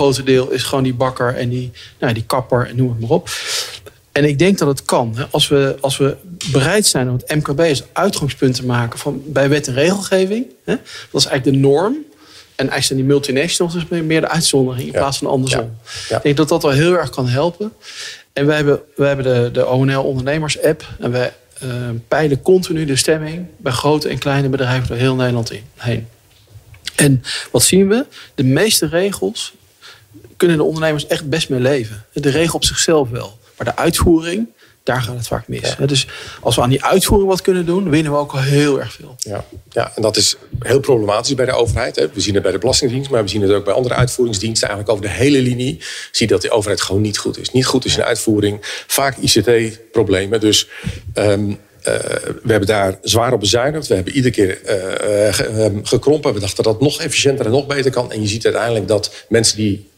overgrote 0.00 0.22
deel 0.22 0.50
is 0.50 0.62
gewoon 0.62 0.84
die 0.84 0.94
bakker 0.94 1.34
en 1.34 1.48
die, 1.48 1.72
nou, 1.98 2.12
die 2.12 2.24
kapper 2.26 2.66
en 2.66 2.76
noem 2.76 2.88
het 2.88 3.00
maar 3.00 3.10
op. 3.10 3.28
En 4.12 4.24
ik 4.24 4.38
denk 4.38 4.58
dat 4.58 4.68
het 4.68 4.84
kan. 4.84 5.16
Als 5.30 5.48
we, 5.48 5.76
als 5.80 5.96
we 5.96 6.16
bereid 6.52 6.86
zijn 6.86 7.08
om 7.08 7.16
het 7.16 7.34
MKB 7.34 7.60
als 7.60 7.84
uitgangspunt 7.92 8.54
te 8.54 8.64
maken 8.64 8.98
van, 8.98 9.22
bij 9.26 9.48
wet 9.48 9.68
en 9.68 9.74
regelgeving. 9.74 10.46
Hè, 10.64 10.74
dat 11.10 11.20
is 11.20 11.26
eigenlijk 11.26 11.44
de 11.44 11.68
norm. 11.68 11.94
En 11.94 12.68
eigenlijk 12.68 12.84
zijn 12.84 12.98
die 12.98 13.08
multinationals 13.08 13.74
dus 13.74 13.84
meer 13.88 14.20
de 14.20 14.28
uitzondering 14.28 14.86
in 14.86 14.92
plaats 14.92 15.18
van 15.18 15.26
andersom. 15.26 15.76
Ja. 16.08 16.16
Ik 16.16 16.22
denk 16.22 16.36
dat 16.36 16.48
dat 16.48 16.62
wel 16.62 16.72
heel 16.72 16.92
erg 16.92 17.10
kan 17.10 17.28
helpen. 17.28 17.72
En 18.32 18.46
wij 18.46 18.56
hebben, 18.56 18.80
wij 18.96 19.08
hebben 19.08 19.42
de, 19.42 19.50
de 19.50 19.66
ONL 19.66 20.02
Ondernemers 20.02 20.62
app. 20.62 20.88
En 21.00 21.10
wij 21.10 21.32
uh, 21.64 21.70
peilen 22.08 22.42
continu 22.42 22.84
de 22.84 22.96
stemming 22.96 23.46
bij 23.56 23.72
grote 23.72 24.08
en 24.08 24.18
kleine 24.18 24.48
bedrijven 24.48 24.88
door 24.88 24.96
heel 24.96 25.14
Nederland 25.14 25.52
in, 25.52 25.62
heen. 25.76 26.06
En 26.96 27.22
wat 27.50 27.62
zien 27.62 27.88
we? 27.88 28.06
De 28.34 28.44
meeste 28.44 28.86
regels 28.86 29.54
kunnen 30.36 30.56
de 30.56 30.62
ondernemers 30.62 31.06
echt 31.06 31.28
best 31.28 31.48
mee 31.48 31.60
leven. 31.60 32.04
De 32.12 32.30
regel 32.30 32.54
op 32.54 32.64
zichzelf 32.64 33.10
wel. 33.10 33.38
Maar 33.56 33.66
de 33.66 33.76
uitvoering, 33.76 34.48
daar 34.82 35.02
gaat 35.02 35.16
het 35.16 35.26
vaak 35.26 35.48
mis. 35.48 35.74
Ja. 35.78 35.86
Dus 35.86 36.06
als 36.40 36.56
we 36.56 36.62
aan 36.62 36.70
die 36.70 36.84
uitvoering 36.84 37.28
wat 37.28 37.40
kunnen 37.40 37.66
doen, 37.66 37.90
winnen 37.90 38.12
we 38.12 38.18
ook 38.18 38.32
al 38.32 38.40
heel 38.40 38.80
erg 38.80 38.92
veel. 38.92 39.14
Ja, 39.18 39.44
ja 39.70 39.92
en 39.94 40.02
dat 40.02 40.16
is 40.16 40.36
heel 40.58 40.80
problematisch 40.80 41.34
bij 41.34 41.44
de 41.44 41.52
overheid. 41.52 42.08
We 42.14 42.20
zien 42.20 42.34
het 42.34 42.42
bij 42.42 42.52
de 42.52 42.58
Belastingdienst, 42.58 43.10
maar 43.10 43.22
we 43.22 43.28
zien 43.28 43.42
het 43.42 43.50
ook 43.50 43.64
bij 43.64 43.74
andere 43.74 43.94
uitvoeringsdiensten. 43.94 44.68
Eigenlijk 44.68 44.98
over 44.98 45.10
de 45.10 45.16
hele 45.18 45.42
linie 45.42 45.78
zie 46.12 46.26
je 46.26 46.32
dat 46.32 46.42
die 46.42 46.50
overheid 46.50 46.80
gewoon 46.80 47.02
niet 47.02 47.18
goed 47.18 47.38
is. 47.38 47.50
Niet 47.50 47.66
goed 47.66 47.84
is 47.84 47.96
in 47.96 48.02
uitvoering. 48.02 48.58
Vaak 48.86 49.16
ICT-problemen. 49.16 50.40
Dus 50.40 50.68
um, 51.14 51.48
uh, 51.48 51.94
we 52.42 52.50
hebben 52.50 52.66
daar 52.66 52.98
zwaar 53.02 53.32
op 53.32 53.40
bezuinigd. 53.40 53.86
We 53.86 53.94
hebben 53.94 54.12
iedere 54.12 54.34
keer 54.34 54.60
uh, 54.62 55.34
ge, 55.34 55.64
um, 55.64 55.86
gekrompen. 55.86 56.34
We 56.34 56.40
dachten 56.40 56.64
dat 56.64 56.72
het 56.72 56.82
nog 56.82 57.00
efficiënter 57.00 57.44
en 57.44 57.50
nog 57.50 57.66
beter 57.66 57.90
kan. 57.90 58.12
En 58.12 58.20
je 58.20 58.28
ziet 58.28 58.44
uiteindelijk 58.44 58.88
dat 58.88 59.24
mensen 59.28 59.56
die 59.56 59.90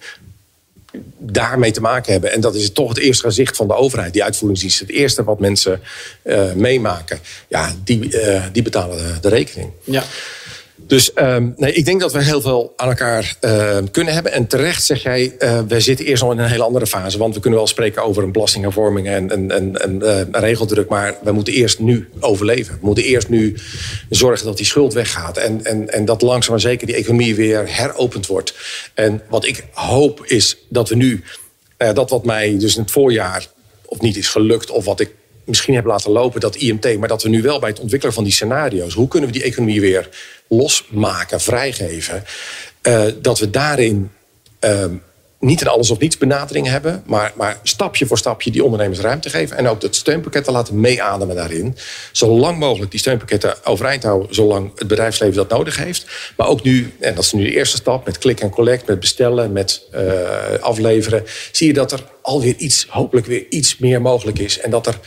daarmee 1.19 1.71
te 1.71 1.81
maken 1.81 2.13
hebben. 2.13 2.33
En 2.33 2.41
dat 2.41 2.55
is 2.55 2.73
toch 2.73 2.89
het 2.89 2.99
eerste 2.99 3.25
gezicht 3.25 3.57
van 3.57 3.67
de 3.67 3.75
overheid, 3.75 4.13
die 4.13 4.25
uitvoeringsdienst. 4.25 4.81
Het 4.81 4.91
eerste 4.91 5.25
wat 5.25 5.39
mensen 5.39 5.81
uh, 6.25 6.53
meemaken, 6.53 7.19
ja, 7.49 7.73
die, 7.85 8.21
uh, 8.21 8.43
die 8.53 8.63
betalen 8.63 9.21
de 9.21 9.29
rekening. 9.29 9.71
Ja. 9.85 10.05
Dus 10.87 11.11
um, 11.15 11.55
nee, 11.57 11.73
ik 11.73 11.85
denk 11.85 12.01
dat 12.01 12.13
we 12.13 12.23
heel 12.23 12.41
veel 12.41 12.73
aan 12.77 12.89
elkaar 12.89 13.37
uh, 13.41 13.79
kunnen 13.91 14.15
hebben. 14.15 14.33
En 14.33 14.47
terecht 14.47 14.85
zeg 14.85 15.03
jij, 15.03 15.35
uh, 15.39 15.61
we 15.69 15.81
zitten 15.81 16.07
eerst 16.07 16.23
al 16.23 16.33
in 16.33 16.39
een 16.39 16.49
hele 16.49 16.63
andere 16.63 16.87
fase. 16.87 17.19
Want 17.19 17.35
we 17.35 17.41
kunnen 17.41 17.59
wel 17.59 17.69
spreken 17.69 18.03
over 18.03 18.23
een 18.23 18.33
belastinghervorming 18.33 19.07
en, 19.07 19.31
en, 19.31 19.51
en, 19.51 20.09
een 20.09 20.41
regeldruk. 20.41 20.89
Maar 20.89 21.17
we 21.23 21.33
moeten 21.33 21.53
eerst 21.53 21.79
nu 21.79 22.09
overleven. 22.21 22.75
We 22.81 22.87
moeten 22.87 23.05
eerst 23.05 23.29
nu 23.29 23.57
zorgen 24.09 24.47
dat 24.47 24.57
die 24.57 24.67
schuld 24.67 24.93
weggaat. 24.93 25.37
En, 25.37 25.65
en, 25.65 25.93
en 25.93 26.05
dat 26.05 26.23
langzaam 26.23 26.53
maar 26.53 26.61
zeker 26.61 26.87
die 26.87 26.97
economie 26.97 27.35
weer 27.35 27.65
heropend 27.67 28.27
wordt. 28.27 28.55
En 28.95 29.23
wat 29.29 29.47
ik 29.47 29.65
hoop 29.73 30.25
is 30.27 30.57
dat 30.69 30.89
we 30.89 30.95
nu, 30.95 31.23
dat 31.77 32.11
wat 32.11 32.25
mij 32.25 32.59
dus 32.59 32.77
in 32.77 32.83
het 32.83 32.91
voorjaar 32.91 33.47
of 33.85 34.01
niet 34.01 34.17
is 34.17 34.29
gelukt... 34.29 34.71
of 34.71 34.85
wat 34.85 35.01
ik 35.01 35.15
misschien 35.49 35.75
heb 35.75 35.85
laten 35.85 36.11
lopen, 36.11 36.41
dat 36.41 36.57
IMT... 36.57 36.99
maar 36.99 37.09
dat 37.09 37.23
we 37.23 37.29
nu 37.29 37.43
wel 37.43 37.59
bij 37.59 37.69
het 37.69 37.81
ontwikkelen 37.81 38.15
van 38.15 38.25
die 38.25 38.33
scenario's... 38.33 38.95
hoe 38.95 39.09
kunnen 39.09 39.29
we 39.29 39.35
die 39.39 39.45
economie 39.45 39.81
weer 39.81 40.09
losmaken, 40.49 41.41
vrijgeven. 41.41 42.25
Uh, 42.83 43.05
dat 43.21 43.39
we 43.39 43.51
daarin 43.51 44.11
uh, 44.65 44.85
niet 45.41 45.61
een 45.61 45.69
alles 45.69 45.91
of 45.91 45.99
niets 45.99 46.19
benadering 46.19 46.67
hebben, 46.67 47.03
maar, 47.07 47.33
maar 47.37 47.59
stapje 47.63 48.07
voor 48.07 48.19
stapje 48.19 48.51
die 48.51 48.65
ondernemers 48.65 49.01
ruimte 49.01 49.31
geven. 49.31 49.57
En 49.57 49.69
ook 49.69 49.83
het 49.83 49.97
steunpakket 49.97 50.45
te 50.45 50.53
laten 50.53 50.81
meeademen 50.81 51.37
daarin. 51.37 51.77
Zo 52.13 52.39
lang 52.39 52.59
mogelijk 52.59 52.91
die 52.91 53.01
steunpakketten 53.01 53.65
overeind 53.65 54.03
houden, 54.03 54.35
zolang 54.35 54.71
het 54.75 54.89
bedrijfsleven 54.89 55.37
dat 55.37 55.49
nodig 55.49 55.77
heeft. 55.77 56.07
Maar 56.37 56.47
ook 56.47 56.63
nu, 56.63 56.93
en 57.01 57.15
dat 57.15 57.25
is 57.25 57.33
nu 57.33 57.45
de 57.45 57.55
eerste 57.55 57.77
stap, 57.77 58.05
met 58.05 58.19
click 58.19 58.41
en 58.41 58.51
collect, 58.51 58.87
met 58.87 59.01
bestellen, 59.01 59.53
met 59.53 59.83
uh, 59.95 60.01
afleveren, 60.61 61.25
zie 61.53 61.67
je 61.67 61.73
dat 61.73 61.93
er 61.93 62.05
alweer 62.23 62.55
iets, 62.57 62.87
hopelijk 62.89 63.27
weer 63.27 63.47
iets 63.49 63.79
meer 63.79 64.01
mogelijk 64.01 64.39
is. 64.39 64.61
En 64.61 64.71
dat 64.71 64.87
er 64.87 64.99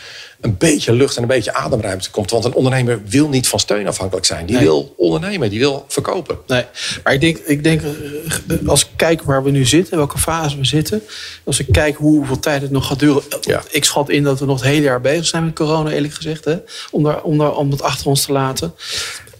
een 0.41 0.57
beetje 0.57 0.93
lucht 0.93 1.15
en 1.15 1.21
een 1.21 1.27
beetje 1.27 1.53
ademruimte 1.53 2.11
komt. 2.11 2.31
Want 2.31 2.45
een 2.45 2.53
ondernemer 2.53 3.01
wil 3.05 3.29
niet 3.29 3.47
van 3.47 3.59
steun 3.59 3.87
afhankelijk 3.87 4.25
zijn. 4.25 4.45
Die 4.45 4.55
nee. 4.55 4.65
wil 4.65 4.93
ondernemen, 4.97 5.49
die 5.49 5.59
wil 5.59 5.85
verkopen. 5.87 6.37
Nee, 6.47 6.65
maar 7.03 7.13
ik 7.13 7.21
denk, 7.21 7.37
ik 7.37 7.63
denk 7.63 7.81
als 8.65 8.81
ik 8.81 8.87
kijk 8.95 9.21
waar 9.21 9.43
we 9.43 9.51
nu 9.51 9.65
zitten, 9.65 9.97
welke 9.97 10.17
fase 10.17 10.57
we 10.57 10.65
zitten. 10.65 11.03
Als 11.43 11.59
ik 11.59 11.67
kijk 11.71 11.95
hoeveel 11.95 12.39
tijd 12.39 12.61
het 12.61 12.71
nog 12.71 12.87
gaat 12.87 12.99
duren. 12.99 13.23
Ja. 13.41 13.63
Ik 13.69 13.85
schat 13.85 14.09
in 14.09 14.23
dat 14.23 14.39
we 14.39 14.45
nog 14.45 14.59
het 14.59 14.69
hele 14.69 14.83
jaar 14.83 15.01
bezig 15.01 15.25
zijn 15.25 15.45
met 15.45 15.55
corona, 15.55 15.89
eerlijk 15.89 16.13
gezegd. 16.13 16.45
Hè, 16.45 16.57
om, 16.91 17.03
daar, 17.03 17.21
om, 17.21 17.37
daar, 17.37 17.55
om 17.55 17.71
het 17.71 17.81
achter 17.81 18.07
ons 18.07 18.25
te 18.25 18.31
laten 18.31 18.73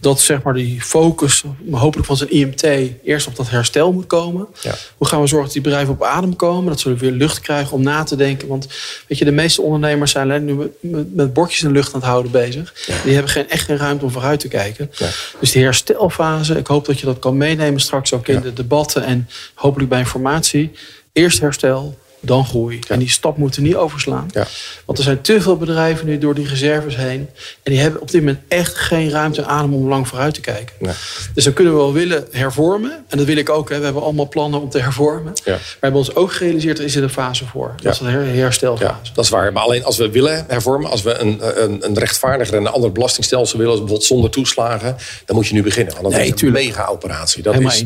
dat 0.01 0.20
zeg 0.20 0.41
maar, 0.41 0.53
die 0.53 0.81
focus, 0.81 1.43
hopelijk 1.72 2.08
van 2.08 2.17
zijn 2.17 2.29
IMT, 2.29 2.63
eerst 3.03 3.27
op 3.27 3.36
dat 3.36 3.50
herstel 3.50 3.93
moet 3.93 4.08
komen. 4.08 4.48
Ja. 4.62 4.75
Hoe 4.98 5.08
gaan 5.08 5.22
we 5.22 5.27
zorgen 5.27 5.46
dat 5.46 5.53
die 5.53 5.63
bedrijven 5.63 5.93
op 5.93 6.03
adem 6.03 6.36
komen? 6.36 6.70
Dat 6.70 6.79
ze 6.79 6.93
weer 6.93 7.12
lucht 7.12 7.39
krijgen 7.39 7.74
om 7.74 7.84
na 7.84 8.03
te 8.03 8.15
denken. 8.15 8.48
Want 8.48 8.67
weet 9.08 9.17
je, 9.17 9.25
de 9.25 9.31
meeste 9.31 9.62
ondernemers 9.62 10.12
zijn 10.12 10.46
nu 10.46 10.53
met, 10.53 11.15
met, 11.15 11.34
bordjes 11.34 11.62
in 11.62 11.67
de 11.67 11.74
lucht 11.74 11.93
aan 11.93 12.00
het 12.00 12.10
houden 12.10 12.31
bezig. 12.31 12.74
Ja. 12.86 12.96
Die 13.03 13.13
hebben 13.13 13.31
geen, 13.31 13.50
echt 13.50 13.65
geen 13.65 13.77
ruimte 13.77 14.05
om 14.05 14.12
vooruit 14.12 14.39
te 14.39 14.48
kijken. 14.48 14.91
Ja. 14.98 15.10
Dus 15.39 15.51
die 15.51 15.63
herstelfase, 15.63 16.58
ik 16.58 16.67
hoop 16.67 16.86
dat 16.86 17.00
je 17.00 17.05
dat 17.05 17.20
kan 17.20 17.38
meenemen 17.38 17.79
straks 17.79 18.13
ook 18.13 18.27
in 18.27 18.41
de 18.41 18.53
debatten 18.53 19.03
en 19.03 19.29
hopelijk 19.53 19.89
bij 19.89 20.00
informatie. 20.00 20.72
Eerst 21.13 21.39
herstel, 21.39 21.98
dan 22.22 22.46
groei. 22.46 22.75
Ja. 22.75 22.94
En 22.94 23.00
die 23.00 23.10
stap 23.10 23.38
moeten 23.38 23.62
we 23.62 23.68
niet 23.68 23.78
overslaan. 23.78 24.30
Ja. 24.32 24.48
Want 24.86 24.98
er 24.98 25.04
zijn 25.04 25.22
te 25.22 25.42
veel 25.42 25.58
bedrijven 25.58 26.06
nu 26.06 26.18
door 26.18 26.36
die 26.36 26.48
reserves 26.48 26.96
heen. 26.96 27.30
En 27.63 27.72
die 27.72 27.80
hebben 27.80 28.01
op 28.01 28.12
dit 28.12 28.22
moment 28.22 28.40
echt 28.48 28.75
geen 28.75 29.10
ruimte 29.10 29.42
en 29.42 29.48
adem 29.48 29.74
om 29.74 29.88
lang 29.88 30.08
vooruit 30.08 30.34
te 30.34 30.42
kijken. 30.42 30.75
Nee. 30.80 30.94
Dus 31.34 31.44
dan 31.44 31.54
kunnen 31.54 31.74
we 31.74 31.80
wel 31.80 31.94
willen 31.94 32.28
hervormen. 32.32 33.06
En 33.08 33.18
dat 33.18 33.25
wil 33.28 33.38
ik 33.38 33.50
ook. 33.50 33.70
Hè. 33.70 33.78
We 33.78 33.84
hebben 33.84 34.04
allemaal 34.04 34.28
plannen 34.28 34.62
om 34.62 34.70
te 34.70 34.80
hervormen. 34.80 35.34
Ja. 35.44 35.51
Maar 35.51 35.60
we 35.60 35.78
hebben 35.80 36.00
ons 36.00 36.16
ook 36.16 36.34
gerealiseerd, 36.34 36.80
er 36.80 36.86
is 36.86 36.96
er 36.96 37.04
een 37.04 37.10
fase 37.10 37.46
voor. 37.46 37.74
Dat 37.82 37.94
is 37.94 38.00
een 38.00 38.08
herstelfase. 38.08 38.84
Ja, 38.84 39.00
dat 39.13 39.24
is 39.24 39.30
waar. 39.30 39.54
Maar 39.54 39.63
alleen 39.63 39.84
als 39.84 39.98
we 39.98 40.10
willen 40.10 40.46
hervormen, 40.48 40.90
als 40.90 41.01
we 41.01 41.18
een, 41.18 41.63
een, 41.63 41.86
een 41.86 41.98
rechtvaardiger 41.98 42.56
en 42.56 42.66
een 42.66 42.72
ander 42.72 42.92
belastingstelsel 42.92 43.58
willen, 43.58 43.74
bijvoorbeeld 43.74 44.04
zonder 44.04 44.30
toeslagen, 44.30 44.98
dan 45.25 45.36
moet 45.36 45.48
je 45.48 45.54
nu 45.54 45.63
beginnen. 45.63 45.94
Want 45.94 46.06
dat 46.06 46.13
nee, 46.13 46.34
is 46.34 46.42
een 46.42 46.51
mega 46.51 46.86
operatie. 46.86 47.44
Dat 47.44 47.60
is, 47.60 47.86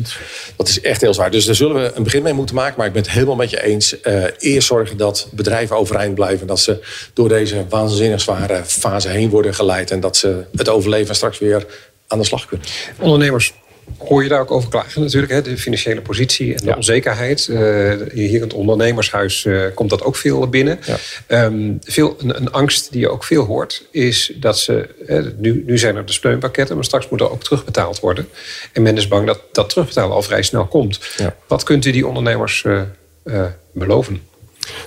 dat 0.56 0.68
is 0.68 0.80
echt 0.80 1.00
heel 1.00 1.14
zwaar. 1.14 1.30
Dus 1.30 1.44
daar 1.44 1.54
zullen 1.54 1.82
we 1.82 1.92
een 1.94 2.02
begin 2.02 2.22
mee 2.22 2.32
moeten 2.32 2.54
maken. 2.54 2.74
Maar 2.76 2.86
ik 2.86 2.92
ben 2.92 3.02
het 3.02 3.10
helemaal 3.10 3.36
met 3.36 3.50
je 3.50 3.62
eens. 3.62 3.94
Uh, 4.04 4.24
eerst 4.38 4.66
zorgen 4.66 4.96
dat 4.96 5.28
bedrijven 5.32 5.76
overeind 5.76 6.14
blijven. 6.14 6.46
Dat 6.46 6.60
ze 6.60 6.84
door 7.12 7.28
deze 7.28 7.66
waanzinnig 7.68 8.20
zware 8.20 8.64
fase 8.64 9.08
heen 9.08 9.30
worden 9.30 9.54
geleid. 9.54 9.90
En 9.90 10.00
dat 10.00 10.16
ze 10.16 10.44
het 10.56 10.68
overleven 10.68 11.08
en 11.08 11.14
straks 11.14 11.38
weer 11.38 11.66
aan 12.06 12.18
de 12.18 12.24
slag 12.24 12.46
kunnen. 12.46 12.66
Ondernemers, 13.00 13.54
hoor 13.98 14.22
je 14.22 14.28
daar 14.28 14.40
ook 14.40 14.50
over 14.50 14.68
klagen 14.68 15.02
natuurlijk. 15.02 15.32
Hè? 15.32 15.42
De 15.42 15.58
financiële 15.58 16.00
positie 16.00 16.54
en 16.54 16.60
de 16.60 16.66
ja. 16.66 16.76
onzekerheid. 16.76 17.46
Uh, 17.50 17.58
hier 18.12 18.34
in 18.34 18.40
het 18.40 18.54
ondernemershuis 18.54 19.44
uh, 19.44 19.64
komt 19.74 19.90
dat 19.90 20.02
ook 20.02 20.16
veel 20.16 20.48
binnen. 20.48 20.78
Ja. 21.26 21.44
Um, 21.44 21.78
veel, 21.82 22.16
een, 22.18 22.36
een, 22.36 22.52
angst 22.52 22.92
die 22.92 23.00
je 23.00 23.08
ook 23.08 23.24
veel 23.24 23.44
hoort... 23.44 23.86
is 23.90 24.32
dat 24.36 24.58
ze... 24.58 24.88
Nu, 25.38 25.62
nu 25.66 25.78
zijn 25.78 25.96
er 25.96 26.06
de 26.06 26.12
steunpakketten... 26.12 26.74
maar 26.74 26.84
straks 26.84 27.08
moet 27.08 27.20
er 27.20 27.30
ook 27.30 27.42
terugbetaald 27.42 28.00
worden. 28.00 28.28
En 28.72 28.82
men 28.82 28.96
is 28.96 29.08
bang 29.08 29.26
dat 29.26 29.40
dat 29.52 29.68
terugbetalen 29.68 30.14
al 30.14 30.22
vrij 30.22 30.42
snel 30.42 30.66
komt. 30.66 31.00
Ja. 31.16 31.36
Wat 31.46 31.62
kunt 31.62 31.84
u 31.84 31.90
die 31.90 32.06
ondernemers 32.06 32.64
beloven? 33.72 34.22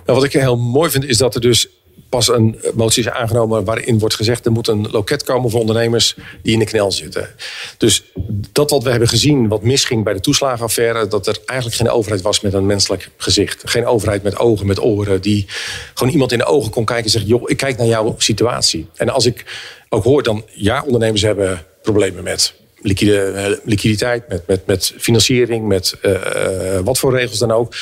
Nou, 0.05 0.19
wat 0.19 0.23
ik 0.23 0.33
heel 0.33 0.57
mooi 0.57 0.89
vind 0.89 1.05
is 1.05 1.17
dat 1.17 1.35
er 1.35 1.41
dus 1.41 1.69
pas 2.09 2.27
een 2.27 2.59
motie 2.73 3.03
is 3.03 3.09
aangenomen 3.09 3.63
waarin 3.63 3.99
wordt 3.99 4.15
gezegd... 4.15 4.45
er 4.45 4.51
moet 4.51 4.67
een 4.67 4.87
loket 4.91 5.23
komen 5.23 5.49
voor 5.49 5.59
ondernemers 5.59 6.15
die 6.43 6.53
in 6.53 6.59
de 6.59 6.65
knel 6.65 6.91
zitten. 6.91 7.29
Dus 7.77 8.03
dat 8.51 8.69
wat 8.69 8.83
we 8.83 8.89
hebben 8.89 9.07
gezien, 9.07 9.47
wat 9.47 9.63
misging 9.63 10.03
bij 10.03 10.13
de 10.13 10.19
toeslagenaffaire... 10.19 11.07
dat 11.07 11.27
er 11.27 11.37
eigenlijk 11.45 11.79
geen 11.79 11.89
overheid 11.89 12.21
was 12.21 12.41
met 12.41 12.53
een 12.53 12.65
menselijk 12.65 13.09
gezicht. 13.17 13.61
Geen 13.65 13.85
overheid 13.85 14.23
met 14.23 14.37
ogen, 14.37 14.67
met 14.67 14.81
oren... 14.81 15.21
die 15.21 15.45
gewoon 15.93 16.13
iemand 16.13 16.31
in 16.31 16.37
de 16.37 16.45
ogen 16.45 16.71
kon 16.71 16.85
kijken 16.85 17.05
en 17.05 17.11
zegt... 17.11 17.27
joh, 17.27 17.49
ik 17.49 17.57
kijk 17.57 17.77
naar 17.77 17.87
jouw 17.87 18.15
situatie. 18.17 18.87
En 18.95 19.09
als 19.09 19.25
ik 19.25 19.45
ook 19.89 20.03
hoor 20.03 20.23
dan... 20.23 20.45
ja, 20.53 20.83
ondernemers 20.85 21.21
hebben 21.21 21.65
problemen 21.81 22.23
met 22.23 22.53
liquide, 22.81 23.21
eh, 23.21 23.57
liquiditeit, 23.63 24.27
met, 24.27 24.47
met, 24.47 24.65
met 24.65 24.93
financiering, 24.97 25.67
met 25.67 25.95
uh, 26.01 26.79
wat 26.83 26.99
voor 26.99 27.15
regels 27.15 27.39
dan 27.39 27.51
ook. 27.51 27.73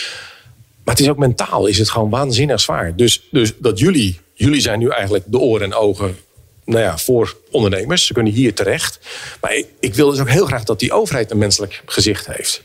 Maar 0.88 0.96
het 0.96 1.06
is 1.06 1.12
ook 1.12 1.18
mentaal, 1.18 1.66
is 1.66 1.78
het 1.78 1.90
gewoon 1.90 2.10
waanzinnig 2.10 2.60
zwaar. 2.60 2.96
Dus, 2.96 3.28
dus 3.32 3.54
dat 3.58 3.80
jullie, 3.80 4.20
jullie 4.34 4.62
zijn 4.62 4.80
nu 4.80 4.90
eigenlijk 4.90 5.24
de 5.28 5.38
oren 5.38 5.66
en 5.66 5.74
ogen 5.74 6.18
nou 6.66 6.80
ja, 6.80 6.98
voor 6.98 7.38
ondernemers. 7.52 8.06
Ze 8.06 8.14
kunnen 8.14 8.34
hier 8.34 8.54
terecht. 8.54 9.00
Maar 9.42 9.56
ik, 9.56 9.68
ik 9.80 9.96
wil 9.96 10.10
dus 10.10 10.20
ook 10.20 10.30
heel 10.30 10.46
graag 10.46 10.64
dat 10.64 10.80
die 10.80 10.92
overheid 10.92 11.32
een 11.32 11.38
menselijk 11.38 11.82
gezicht 11.86 12.28
heeft. 12.28 12.64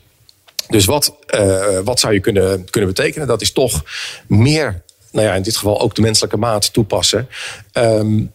Dus 0.69 0.85
wat, 0.85 1.15
uh, 1.35 1.79
wat 1.85 2.01
zou 2.01 2.13
je 2.13 2.21
kunnen, 2.21 2.71
kunnen 2.71 2.95
betekenen? 2.95 3.27
Dat 3.27 3.41
is 3.41 3.53
toch 3.53 3.83
meer, 4.27 4.83
nou 5.11 5.27
ja, 5.27 5.35
in 5.35 5.43
dit 5.43 5.57
geval 5.57 5.81
ook 5.81 5.95
de 5.95 6.03
menselijke 6.03 6.37
maat 6.37 6.73
toepassen. 6.73 7.29
Um, 7.73 8.33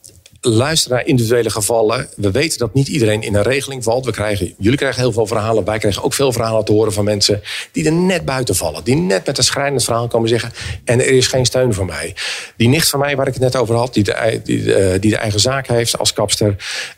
luister 0.49 0.91
naar 0.91 1.05
individuele 1.05 1.49
gevallen. 1.49 2.09
We 2.15 2.31
weten 2.31 2.59
dat 2.59 2.73
niet 2.73 2.87
iedereen 2.87 3.21
in 3.21 3.35
een 3.35 3.43
regeling 3.43 3.83
valt. 3.83 4.05
We 4.05 4.11
krijgen, 4.11 4.53
jullie 4.57 4.77
krijgen 4.77 5.01
heel 5.01 5.11
veel 5.11 5.27
verhalen. 5.27 5.63
Wij 5.63 5.77
krijgen 5.77 6.03
ook 6.03 6.13
veel 6.13 6.31
verhalen 6.31 6.65
te 6.65 6.71
horen 6.71 6.93
van 6.93 7.03
mensen 7.03 7.41
die 7.71 7.85
er 7.85 7.91
net 7.91 8.25
buiten 8.25 8.55
vallen. 8.55 8.83
Die 8.83 8.95
net 8.95 9.25
met 9.25 9.37
een 9.37 9.43
schrijnend 9.43 9.83
verhaal 9.83 10.07
komen 10.07 10.29
zeggen. 10.29 10.51
En 10.83 10.99
er 10.99 11.07
is 11.07 11.27
geen 11.27 11.45
steun 11.45 11.73
voor 11.73 11.85
mij. 11.85 12.15
Die 12.57 12.67
nicht 12.67 12.89
van 12.89 12.99
mij, 12.99 13.15
waar 13.15 13.27
ik 13.27 13.33
het 13.33 13.43
net 13.43 13.55
over 13.55 13.75
had, 13.75 13.93
die 13.93 14.03
de, 14.03 14.41
die, 14.43 14.73
eh, 14.73 14.99
die 14.99 15.17
eigen 15.17 15.39
zaak 15.39 15.67
heeft 15.67 15.97
als 15.97 16.13
kapster. 16.13 16.55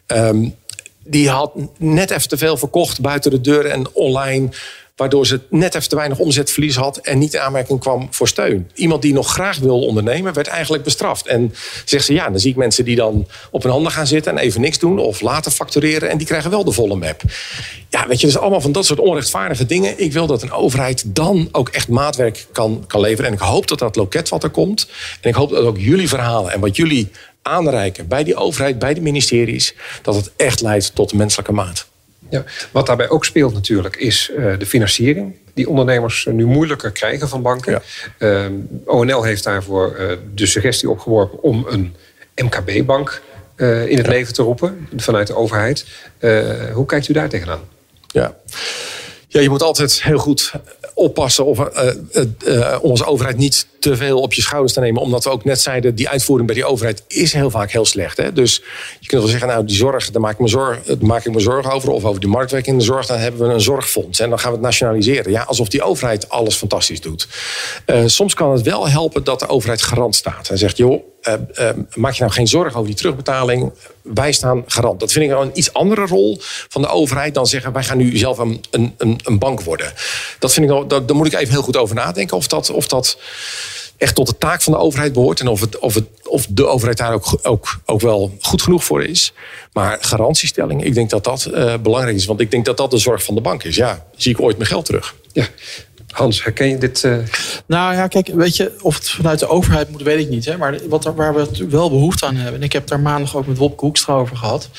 Um, 0.07 0.55
die 1.03 1.29
had 1.29 1.51
net 1.77 2.11
even 2.11 2.29
te 2.29 2.37
veel 2.37 2.57
verkocht 2.57 3.01
buiten 3.01 3.31
de 3.31 3.41
deur 3.41 3.65
en 3.65 3.93
online. 3.93 4.49
Waardoor 4.99 5.27
ze 5.27 5.39
net 5.49 5.75
even 5.75 5.89
te 5.89 5.95
weinig 5.95 6.17
omzetverlies 6.17 6.75
had 6.75 6.97
en 6.97 7.17
niet 7.17 7.33
in 7.33 7.39
aanmerking 7.39 7.79
kwam 7.79 8.07
voor 8.11 8.27
steun. 8.27 8.69
Iemand 8.73 9.01
die 9.01 9.13
nog 9.13 9.31
graag 9.31 9.57
wil 9.57 9.81
ondernemen, 9.81 10.33
werd 10.33 10.47
eigenlijk 10.47 10.83
bestraft. 10.83 11.27
En 11.27 11.53
zegt 11.85 12.05
ze 12.05 12.13
ja, 12.13 12.29
dan 12.29 12.39
zie 12.39 12.51
ik 12.51 12.55
mensen 12.55 12.85
die 12.85 12.95
dan 12.95 13.27
op 13.51 13.63
hun 13.63 13.71
handen 13.71 13.91
gaan 13.91 14.07
zitten 14.07 14.31
en 14.31 14.37
even 14.37 14.61
niks 14.61 14.79
doen 14.79 14.99
of 14.99 15.21
later 15.21 15.51
factureren 15.51 16.09
en 16.09 16.17
die 16.17 16.27
krijgen 16.27 16.49
wel 16.49 16.63
de 16.63 16.71
volle 16.71 16.95
map. 16.95 17.21
Ja, 17.89 18.07
weet 18.07 18.19
je, 18.19 18.27
dus 18.27 18.37
allemaal 18.37 18.61
van 18.61 18.71
dat 18.71 18.85
soort 18.85 18.99
onrechtvaardige 18.99 19.65
dingen. 19.65 19.99
Ik 19.99 20.13
wil 20.13 20.27
dat 20.27 20.41
een 20.41 20.51
overheid 20.51 21.03
dan 21.05 21.49
ook 21.51 21.69
echt 21.69 21.87
maatwerk 21.87 22.47
kan, 22.51 22.83
kan 22.87 23.01
leveren. 23.01 23.25
En 23.25 23.33
ik 23.33 23.39
hoop 23.39 23.67
dat 23.67 23.79
dat 23.79 23.95
loket 23.95 24.29
wat 24.29 24.43
er 24.43 24.49
komt. 24.49 24.87
En 25.21 25.29
ik 25.29 25.35
hoop 25.35 25.49
dat 25.49 25.63
ook 25.63 25.77
jullie 25.77 26.09
verhalen 26.09 26.51
en 26.51 26.59
wat 26.59 26.75
jullie 26.75 27.11
aanreiken 27.41 28.07
bij 28.07 28.23
die 28.23 28.35
overheid, 28.35 28.79
bij 28.79 28.93
de 28.93 29.01
ministeries, 29.01 29.75
dat 30.01 30.15
het 30.15 30.31
echt 30.35 30.61
leidt 30.61 30.95
tot 30.95 31.13
menselijke 31.13 31.51
maat. 31.51 31.88
Ja, 32.29 32.43
wat 32.71 32.85
daarbij 32.85 33.09
ook 33.09 33.25
speelt 33.25 33.53
natuurlijk 33.53 33.95
is 33.95 34.31
uh, 34.37 34.59
de 34.59 34.65
financiering. 34.65 35.35
Die 35.53 35.69
ondernemers 35.69 36.27
nu 36.31 36.45
moeilijker 36.45 36.91
krijgen 36.91 37.29
van 37.29 37.41
banken. 37.41 37.81
Ja. 38.19 38.45
Uh, 38.45 38.51
ONL 38.85 39.23
heeft 39.23 39.43
daarvoor 39.43 39.95
uh, 39.99 40.11
de 40.33 40.45
suggestie 40.45 40.89
opgeworpen 40.89 41.41
om 41.41 41.65
een 41.69 41.95
MKB-bank 42.35 43.21
in 43.57 43.97
het 43.97 44.05
ja. 44.05 44.11
leven 44.11 44.33
te 44.33 44.41
roepen 44.41 44.87
vanuit 44.95 45.27
de 45.27 45.35
overheid. 45.35 45.85
hoe 46.73 46.85
kijkt 46.85 47.07
u 47.07 47.13
daar 47.13 47.29
tegenaan? 47.29 47.61
Ja. 48.07 48.35
ja, 49.27 49.41
je 49.41 49.49
moet 49.49 49.61
altijd 49.61 50.03
heel 50.03 50.17
goed 50.17 50.51
oppassen 50.99 51.45
of, 51.45 51.59
uh, 51.59 51.93
uh, 52.45 52.77
om 52.81 52.89
als 52.91 53.05
overheid 53.05 53.37
niet 53.37 53.67
te 53.79 53.95
veel 53.95 54.19
op 54.19 54.33
je 54.33 54.41
schouders 54.41 54.73
te 54.73 54.79
nemen. 54.79 55.01
Omdat 55.01 55.23
we 55.23 55.29
ook 55.29 55.43
net 55.43 55.61
zeiden, 55.61 55.95
die 55.95 56.09
uitvoering 56.09 56.47
bij 56.47 56.55
die 56.55 56.65
overheid 56.65 57.03
is 57.07 57.33
heel 57.33 57.49
vaak 57.49 57.71
heel 57.71 57.85
slecht. 57.85 58.17
Hè? 58.17 58.33
Dus 58.33 58.63
je 58.99 59.07
kunt 59.07 59.21
wel 59.21 59.31
zeggen, 59.31 59.47
nou 59.47 59.65
die 59.65 59.75
zorg, 59.75 60.11
daar 60.11 60.21
maak 60.21 60.31
ik 60.31 60.39
me 60.39 60.49
daar 60.85 60.97
maak 60.99 61.25
ik 61.25 61.33
me 61.33 61.39
zorgen 61.39 61.71
over. 61.71 61.89
Of 61.89 62.05
over 62.05 62.19
die 62.19 62.29
marktwerking 62.29 62.73
in 62.73 62.79
de 62.79 62.85
zorg, 62.85 63.05
dan 63.05 63.17
hebben 63.17 63.47
we 63.47 63.53
een 63.53 63.61
zorgfonds. 63.61 64.19
En 64.19 64.29
dan 64.29 64.39
gaan 64.39 64.49
we 64.49 64.55
het 64.55 64.65
nationaliseren. 64.65 65.31
Ja, 65.31 65.41
alsof 65.41 65.67
die 65.67 65.81
overheid 65.81 66.29
alles 66.29 66.55
fantastisch 66.55 67.01
doet. 67.01 67.27
Soms 68.05 68.33
kan 68.33 68.51
het 68.51 68.61
wel 68.61 68.89
helpen 68.89 69.23
dat 69.23 69.39
de 69.39 69.47
overheid 69.47 69.81
garant 69.81 70.15
staat. 70.15 70.49
En 70.49 70.57
zegt, 70.57 70.77
joh, 70.77 71.03
maak 71.95 72.13
je 72.13 72.21
nou 72.21 72.31
geen 72.31 72.47
zorgen 72.47 72.75
over 72.75 72.87
die 72.87 72.95
terugbetaling. 72.95 73.71
Wij 74.01 74.31
staan 74.31 74.63
garant. 74.67 74.99
Dat 74.99 75.11
vind 75.11 75.25
ik 75.25 75.31
nou 75.31 75.45
een 75.45 75.57
iets 75.57 75.73
andere 75.73 76.05
rol 76.05 76.37
van 76.69 76.81
de 76.81 76.87
overheid 76.87 77.33
dan 77.33 77.47
zeggen 77.47 77.73
wij 77.73 77.83
gaan 77.83 77.97
nu 77.97 78.17
zelf 78.17 78.37
een, 78.37 78.63
een, 78.71 79.19
een 79.23 79.39
bank 79.39 79.61
worden. 79.61 79.93
Dat 80.39 80.53
vind 80.53 80.65
ik 80.65 80.71
nou, 80.71 81.05
daar 81.05 81.15
moet 81.15 81.27
ik 81.27 81.33
even 81.33 81.53
heel 81.53 81.61
goed 81.61 81.77
over 81.77 81.95
nadenken 81.95 82.37
of 82.37 82.47
dat. 82.47 82.69
Of 82.69 82.87
dat 82.87 83.17
echt 83.97 84.15
tot 84.15 84.27
de 84.27 84.37
taak 84.37 84.61
van 84.61 84.73
de 84.73 84.79
overheid 84.79 85.13
behoort. 85.13 85.39
En 85.39 85.47
of, 85.47 85.61
het, 85.61 85.79
of, 85.79 85.93
het, 85.93 86.05
of 86.23 86.45
de 86.49 86.65
overheid 86.65 86.97
daar 86.97 87.13
ook, 87.13 87.39
ook, 87.41 87.79
ook 87.85 88.01
wel 88.01 88.37
goed 88.41 88.61
genoeg 88.61 88.83
voor 88.83 89.03
is. 89.03 89.33
Maar 89.73 89.97
garantiestelling, 90.01 90.83
ik 90.83 90.93
denk 90.93 91.09
dat 91.09 91.23
dat 91.23 91.49
uh, 91.53 91.73
belangrijk 91.77 92.15
is. 92.15 92.25
Want 92.25 92.39
ik 92.39 92.51
denk 92.51 92.65
dat 92.65 92.77
dat 92.77 92.91
de 92.91 92.97
zorg 92.97 93.23
van 93.23 93.35
de 93.35 93.41
bank 93.41 93.63
is. 93.63 93.75
Ja, 93.75 94.05
zie 94.15 94.31
ik 94.31 94.41
ooit 94.41 94.57
mijn 94.57 94.69
geld 94.69 94.85
terug. 94.85 95.15
Ja. 95.33 95.47
Hans, 96.09 96.43
herken 96.43 96.69
je 96.69 96.77
dit? 96.77 97.03
Uh... 97.03 97.17
Nou 97.65 97.93
ja, 97.93 98.07
kijk, 98.07 98.27
weet 98.27 98.55
je, 98.55 98.71
of 98.81 98.95
het 98.95 99.09
vanuit 99.09 99.39
de 99.39 99.47
overheid 99.47 99.89
moet, 99.89 100.01
weet 100.01 100.19
ik 100.19 100.29
niet. 100.29 100.45
Hè? 100.45 100.57
Maar 100.57 100.79
wat 100.87 101.05
er, 101.05 101.15
waar 101.15 101.35
we 101.35 101.67
wel 101.69 101.89
behoefte 101.89 102.25
aan 102.25 102.35
hebben, 102.35 102.55
en 102.55 102.63
ik 102.63 102.73
heb 102.73 102.87
daar 102.87 102.99
maandag 102.99 103.35
ook 103.35 103.47
met 103.47 103.57
Wopke 103.57 103.85
Hoekstra 103.85 104.13
over 104.13 104.37
gehad. 104.37 104.69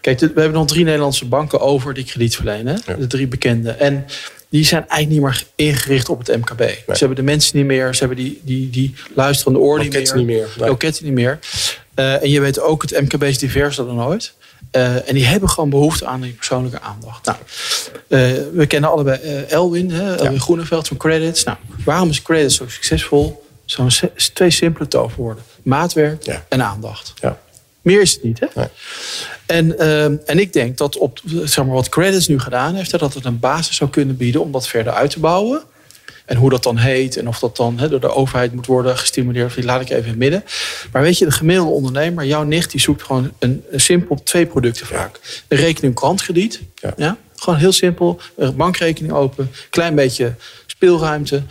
Kijk, 0.00 0.20
we 0.20 0.26
hebben 0.26 0.52
nog 0.52 0.66
drie 0.66 0.84
Nederlandse 0.84 1.24
banken 1.24 1.60
over 1.60 1.94
die 1.94 2.04
krediet 2.04 2.36
verlenen. 2.36 2.82
Ja. 2.86 2.94
De 2.94 3.06
drie 3.06 3.28
bekende. 3.28 3.70
En 3.70 4.06
die 4.50 4.64
zijn 4.64 4.88
eigenlijk 4.88 5.10
niet 5.10 5.30
meer 5.56 5.66
ingericht 5.68 6.08
op 6.08 6.18
het 6.18 6.36
MKB. 6.36 6.58
Nee. 6.58 6.76
Ze 6.86 6.98
hebben 6.98 7.16
de 7.16 7.22
mensen 7.22 7.56
niet 7.56 7.66
meer, 7.66 7.94
ze 7.94 7.98
hebben 7.98 8.24
die, 8.24 8.40
die, 8.44 8.70
die 8.70 8.94
luisterende 9.14 9.58
oren 9.58 9.82
niet 9.82 9.92
meer. 9.92 10.16
Niet 10.16 10.26
meer 10.26 10.48
nee. 10.58 10.68
Loketten 10.68 11.04
niet 11.04 11.14
meer. 11.14 11.38
Uh, 11.94 12.22
en 12.22 12.30
je 12.30 12.40
weet 12.40 12.60
ook, 12.60 12.82
het 12.82 13.00
MKB 13.00 13.22
is 13.22 13.38
diverser 13.38 13.86
dan 13.86 14.02
ooit. 14.02 14.32
Uh, 14.72 15.08
en 15.08 15.14
die 15.14 15.24
hebben 15.24 15.48
gewoon 15.48 15.70
behoefte 15.70 16.06
aan 16.06 16.20
die 16.20 16.32
persoonlijke 16.32 16.80
aandacht. 16.80 17.26
Nou, 17.26 17.38
uh, 18.08 18.48
we 18.52 18.66
kennen 18.66 18.90
allebei 18.90 19.18
Elwin, 19.48 19.90
hè, 19.90 20.16
Elwin 20.16 20.32
ja. 20.32 20.38
Groeneveld 20.38 20.88
van 20.88 20.96
Credits. 20.96 21.44
Nou, 21.44 21.56
waarom 21.84 22.08
is 22.08 22.22
Credits 22.22 22.56
zo 22.56 22.68
succesvol? 22.68 23.44
Zo'n 23.64 23.90
twee 24.34 24.50
simpele 24.50 24.88
toverwoorden. 24.88 25.42
Maatwerk 25.62 26.22
ja. 26.22 26.44
en 26.48 26.62
aandacht. 26.62 27.12
Ja. 27.20 27.38
Meer 27.82 28.00
is 28.00 28.12
het 28.12 28.22
niet. 28.22 28.40
Hè? 28.40 28.46
Nee. 28.54 28.66
En, 29.46 29.74
uh, 29.78 30.04
en 30.04 30.38
ik 30.38 30.52
denk 30.52 30.76
dat 30.76 30.96
op 30.96 31.20
zeg 31.24 31.64
maar, 31.64 31.74
wat 31.74 31.88
Credits 31.88 32.28
nu 32.28 32.38
gedaan 32.38 32.74
heeft, 32.74 32.98
dat 32.98 33.14
het 33.14 33.24
een 33.24 33.38
basis 33.38 33.76
zou 33.76 33.90
kunnen 33.90 34.16
bieden 34.16 34.40
om 34.40 34.52
dat 34.52 34.68
verder 34.68 34.92
uit 34.92 35.10
te 35.10 35.20
bouwen. 35.20 35.62
En 36.24 36.36
hoe 36.36 36.50
dat 36.50 36.62
dan 36.62 36.76
heet 36.76 37.16
en 37.16 37.28
of 37.28 37.38
dat 37.38 37.56
dan 37.56 37.78
he, 37.78 37.88
door 37.88 38.00
de 38.00 38.14
overheid 38.14 38.54
moet 38.54 38.66
worden 38.66 38.98
gestimuleerd, 38.98 39.54
die 39.54 39.64
laat 39.64 39.80
ik 39.80 39.90
even 39.90 40.02
in 40.02 40.08
het 40.08 40.18
midden. 40.18 40.44
Maar 40.92 41.02
weet 41.02 41.18
je, 41.18 41.24
de 41.24 41.30
gemiddelde 41.30 41.70
ondernemer, 41.70 42.24
jouw 42.24 42.42
nicht, 42.42 42.70
die 42.70 42.80
zoekt 42.80 43.02
gewoon 43.02 43.32
een, 43.38 43.64
een 43.70 43.80
simpel 43.80 44.22
twee 44.22 44.46
producten 44.46 44.86
vaak. 44.86 45.20
Een 45.48 45.58
rekening 45.58 45.94
klantkrediet. 45.94 46.60
Ja. 46.74 46.92
ja. 46.96 47.16
Gewoon 47.36 47.58
heel 47.58 47.72
simpel. 47.72 48.20
Een 48.36 48.56
bankrekening 48.56 49.12
open. 49.12 49.50
Klein 49.70 49.94
beetje 49.94 50.34
speelruimte. 50.80 51.42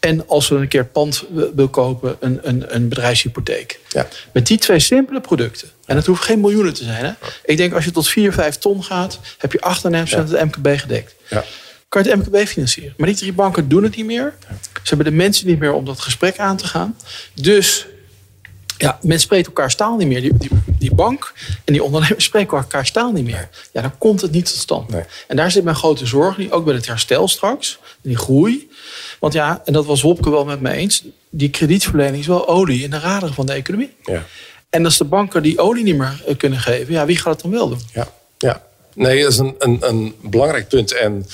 En 0.00 0.28
als 0.28 0.48
we 0.48 0.56
een 0.56 0.68
keer 0.68 0.84
pand 0.84 1.24
wil 1.54 1.68
kopen, 1.68 2.16
een, 2.20 2.38
een, 2.42 2.74
een 2.74 2.88
bedrijfshypotheek. 2.88 3.80
Ja. 3.88 4.08
Met 4.32 4.46
die 4.46 4.58
twee 4.58 4.78
simpele 4.78 5.20
producten. 5.20 5.68
En 5.86 5.96
het 5.96 6.06
hoeft 6.06 6.22
geen 6.22 6.40
miljoenen 6.40 6.74
te 6.74 6.84
zijn. 6.84 7.04
Hè? 7.04 7.12
Ik 7.44 7.56
denk 7.56 7.72
als 7.72 7.84
je 7.84 7.90
tot 7.90 8.08
4, 8.08 8.32
5 8.32 8.56
ton 8.56 8.84
gaat, 8.84 9.18
heb 9.38 9.52
je 9.52 9.58
98% 9.58 9.60
ja. 9.90 10.24
het 10.24 10.44
MKB 10.44 10.78
gedekt. 10.78 11.14
Ja. 11.28 11.44
Kan 11.88 12.02
je 12.02 12.10
het 12.10 12.18
MKB 12.18 12.46
financieren. 12.46 12.94
Maar 12.96 13.06
die 13.06 13.16
drie 13.16 13.32
banken 13.32 13.68
doen 13.68 13.82
het 13.82 13.96
niet 13.96 14.06
meer. 14.06 14.34
Ze 14.72 14.88
hebben 14.94 15.06
de 15.06 15.12
mensen 15.12 15.46
niet 15.46 15.58
meer 15.58 15.72
om 15.72 15.84
dat 15.84 16.00
gesprek 16.00 16.38
aan 16.38 16.56
te 16.56 16.66
gaan. 16.66 16.96
Dus 17.34 17.86
ja, 18.78 18.98
men 19.02 19.20
spreekt 19.20 19.46
elkaar 19.46 19.70
staal 19.70 19.96
niet 19.96 20.08
meer. 20.08 20.20
Die, 20.20 20.36
die, 20.36 20.50
die, 20.66 20.94
bank 20.94 21.32
en 21.64 21.72
die 21.72 21.82
ondernemers 21.82 22.24
spreken 22.30 22.56
elkaar 22.56 22.86
staal 22.86 23.12
niet 23.12 23.24
meer. 23.24 23.48
Ja, 23.72 23.82
dan 23.82 23.98
komt 23.98 24.20
het 24.20 24.30
niet 24.30 24.44
tot 24.44 24.54
stand. 24.56 24.88
Nee. 24.88 25.02
En 25.28 25.36
daar 25.36 25.50
zit 25.50 25.64
mijn 25.64 25.76
grote 25.76 26.06
zorg 26.06 26.50
ook 26.50 26.64
bij 26.64 26.74
het 26.74 26.86
herstel 26.86 27.28
straks. 27.28 27.78
Die 28.00 28.16
groei. 28.16 28.70
Want 29.18 29.32
ja, 29.32 29.62
en 29.64 29.72
dat 29.72 29.86
was 29.86 30.02
Wopke 30.02 30.30
wel 30.30 30.44
met 30.44 30.60
me 30.60 30.70
eens. 30.70 31.04
Die 31.30 31.50
kredietverlening 31.50 32.18
is 32.18 32.26
wel 32.26 32.48
olie 32.48 32.82
in 32.82 32.90
de 32.90 32.98
raderen 32.98 33.34
van 33.34 33.46
de 33.46 33.52
economie. 33.52 33.94
Ja. 34.02 34.24
En 34.70 34.84
als 34.84 34.98
de 34.98 35.04
banken 35.04 35.42
die 35.42 35.58
olie 35.58 35.84
niet 35.84 35.96
meer 35.96 36.24
kunnen 36.36 36.58
geven, 36.58 36.92
ja, 36.92 37.06
wie 37.06 37.16
gaat 37.16 37.32
het 37.32 37.42
dan 37.42 37.50
wel 37.50 37.68
doen? 37.68 37.80
Ja, 37.92 38.08
ja. 38.38 38.62
Nee, 38.96 39.22
dat 39.22 39.32
is 39.32 39.38
een, 39.38 39.54
een, 39.58 39.78
een 39.80 40.14
belangrijk 40.22 40.68
punt. 40.68 40.92
En 40.92 41.12
nou 41.12 41.26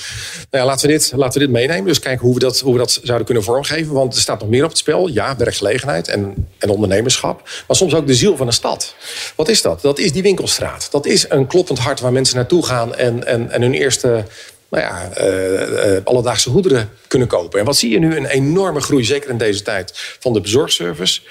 ja, 0.49 0.65
laten, 0.65 0.87
we 0.87 0.93
dit, 0.93 1.11
laten 1.15 1.39
we 1.39 1.45
dit 1.45 1.55
meenemen. 1.55 1.85
Dus 1.85 1.99
kijken 1.99 2.25
hoe 2.25 2.33
we, 2.33 2.39
dat, 2.39 2.59
hoe 2.59 2.71
we 2.73 2.79
dat 2.79 2.99
zouden 3.03 3.25
kunnen 3.25 3.43
vormgeven. 3.43 3.93
Want 3.93 4.15
er 4.15 4.21
staat 4.21 4.39
nog 4.39 4.49
meer 4.49 4.63
op 4.63 4.69
het 4.69 4.77
spel. 4.77 5.07
Ja, 5.07 5.35
werkgelegenheid 5.37 6.07
en, 6.07 6.49
en 6.57 6.69
ondernemerschap. 6.69 7.41
Maar 7.67 7.77
soms 7.77 7.93
ook 7.93 8.07
de 8.07 8.15
ziel 8.15 8.37
van 8.37 8.47
een 8.47 8.53
stad. 8.53 8.95
Wat 9.35 9.49
is 9.49 9.61
dat? 9.61 9.81
Dat 9.81 9.99
is 9.99 10.11
die 10.11 10.21
winkelstraat. 10.21 10.87
Dat 10.91 11.05
is 11.05 11.25
een 11.29 11.47
kloppend 11.47 11.79
hart 11.79 11.99
waar 11.99 12.11
mensen 12.11 12.35
naartoe 12.35 12.65
gaan 12.65 12.95
en, 12.95 13.27
en, 13.27 13.51
en 13.51 13.61
hun 13.61 13.73
eerste 13.73 14.25
nou 14.73 14.85
ja, 14.85 15.09
uh, 15.17 15.97
alledaagse 16.03 16.49
goederen 16.49 16.89
kunnen 17.07 17.27
kopen. 17.27 17.59
En 17.59 17.65
wat 17.65 17.77
zie 17.77 17.91
je 17.91 17.99
nu? 17.99 18.15
Een 18.15 18.25
enorme 18.25 18.79
groei, 18.79 19.03
zeker 19.03 19.29
in 19.29 19.37
deze 19.37 19.61
tijd, 19.61 19.91
van 20.19 20.33
de 20.33 20.41
bezorgservice. 20.41 21.21